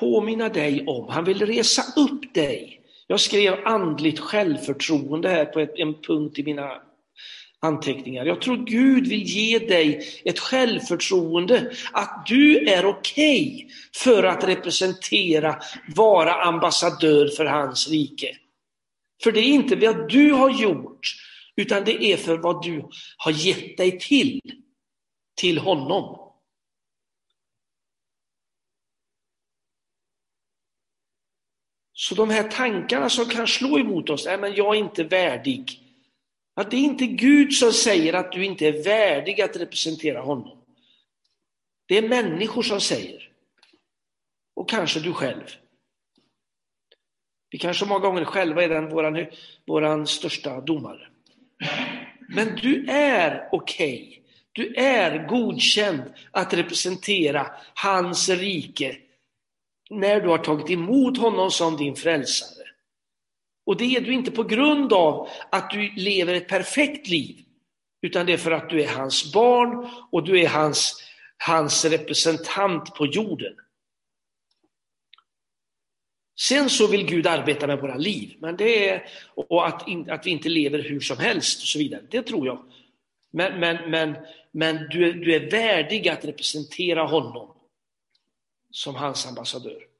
påminna 0.00 0.48
dig 0.48 0.86
om, 0.86 1.08
han 1.08 1.24
vill 1.24 1.46
resa 1.46 1.82
upp 2.00 2.34
dig 2.34 2.82
jag 3.12 3.20
skrev 3.20 3.54
andligt 3.64 4.18
självförtroende 4.18 5.28
här 5.28 5.44
på 5.44 5.60
en 5.60 5.94
punkt 5.94 6.38
i 6.38 6.42
mina 6.42 6.70
anteckningar. 7.60 8.24
Jag 8.24 8.40
tror 8.40 8.56
Gud 8.56 9.08
vill 9.08 9.22
ge 9.22 9.58
dig 9.58 10.06
ett 10.24 10.38
självförtroende 10.38 11.72
att 11.92 12.26
du 12.26 12.58
är 12.58 12.86
okej 12.86 13.54
okay 13.54 13.68
för 13.94 14.24
att 14.24 14.44
representera, 14.44 15.56
vara 15.96 16.32
ambassadör 16.32 17.28
för 17.36 17.44
hans 17.44 17.88
rike. 17.88 18.36
För 19.22 19.32
det 19.32 19.40
är 19.40 19.52
inte 19.52 19.76
vad 19.76 20.08
du 20.08 20.32
har 20.32 20.50
gjort, 20.62 21.00
utan 21.56 21.84
det 21.84 22.04
är 22.04 22.16
för 22.16 22.38
vad 22.38 22.62
du 22.62 22.88
har 23.16 23.32
gett 23.32 23.76
dig 23.76 23.98
till, 23.98 24.40
till 25.34 25.58
honom. 25.58 26.18
Så 31.92 32.14
de 32.14 32.30
här 32.30 32.50
tankarna 32.50 33.08
som 33.08 33.24
kan 33.24 33.46
slå 33.46 33.78
emot 33.78 34.10
oss, 34.10 34.26
nej 34.26 34.38
men 34.38 34.54
jag 34.54 34.76
är 34.76 34.78
inte 34.78 35.04
värdig. 35.04 35.78
Att 36.54 36.70
det 36.70 36.76
är 36.76 36.80
inte 36.80 37.06
Gud 37.06 37.52
som 37.52 37.72
säger 37.72 38.12
att 38.12 38.32
du 38.32 38.44
inte 38.44 38.68
är 38.68 38.84
värdig 38.84 39.40
att 39.40 39.56
representera 39.56 40.20
honom. 40.20 40.64
Det 41.86 41.98
är 41.98 42.08
människor 42.08 42.62
som 42.62 42.80
säger. 42.80 43.32
Och 44.54 44.68
kanske 44.68 45.00
du 45.00 45.12
själv. 45.12 45.56
Vi 47.52 47.58
kanske 47.58 47.86
många 47.86 48.00
gånger 48.00 48.24
själva 48.24 48.64
är 48.64 48.68
den 48.68 48.88
våran, 48.88 49.26
våran 49.66 50.06
största 50.06 50.60
domare. 50.60 51.08
Men 52.28 52.56
du 52.56 52.86
är 52.88 53.48
okej. 53.52 54.02
Okay. 54.02 54.18
Du 54.52 54.74
är 54.74 55.28
godkänd 55.28 56.02
att 56.30 56.54
representera 56.54 57.46
hans 57.74 58.28
rike 58.28 58.96
när 59.90 60.20
du 60.20 60.28
har 60.28 60.38
tagit 60.38 60.70
emot 60.70 61.18
honom 61.18 61.50
som 61.50 61.76
din 61.76 61.96
frälsare. 61.96 62.66
Och 63.66 63.76
det 63.76 63.96
är 63.96 64.00
du 64.00 64.12
inte 64.12 64.30
på 64.30 64.42
grund 64.42 64.92
av 64.92 65.28
att 65.50 65.70
du 65.70 65.90
lever 65.96 66.34
ett 66.34 66.48
perfekt 66.48 67.08
liv, 67.08 67.36
utan 68.02 68.26
det 68.26 68.32
är 68.32 68.36
för 68.36 68.50
att 68.50 68.70
du 68.70 68.82
är 68.82 68.88
hans 68.88 69.32
barn 69.32 69.90
och 70.10 70.24
du 70.24 70.40
är 70.40 70.48
hans, 70.48 71.02
hans 71.38 71.84
representant 71.84 72.94
på 72.94 73.06
jorden. 73.06 73.52
Sen 76.36 76.70
så 76.70 76.86
vill 76.86 77.06
Gud 77.06 77.26
arbeta 77.26 77.66
med 77.66 77.80
våra 77.80 77.96
liv, 77.96 78.36
men 78.38 78.56
det 78.56 78.88
är, 78.88 79.08
och 79.34 79.66
att, 79.66 79.82
att 80.08 80.26
vi 80.26 80.30
inte 80.30 80.48
lever 80.48 80.78
hur 80.78 81.00
som 81.00 81.18
helst 81.18 81.60
och 81.60 81.66
så 81.66 81.78
vidare, 81.78 82.02
det 82.10 82.22
tror 82.22 82.46
jag. 82.46 82.64
Men, 83.30 83.60
men, 83.60 83.90
men, 83.90 84.16
men 84.52 84.88
du, 84.90 85.12
du 85.12 85.34
är 85.34 85.50
värdig 85.50 86.08
att 86.08 86.24
representera 86.24 87.04
honom 87.04 87.54
som 88.70 88.94
hans 88.94 89.26
ambassadör. 89.26 89.91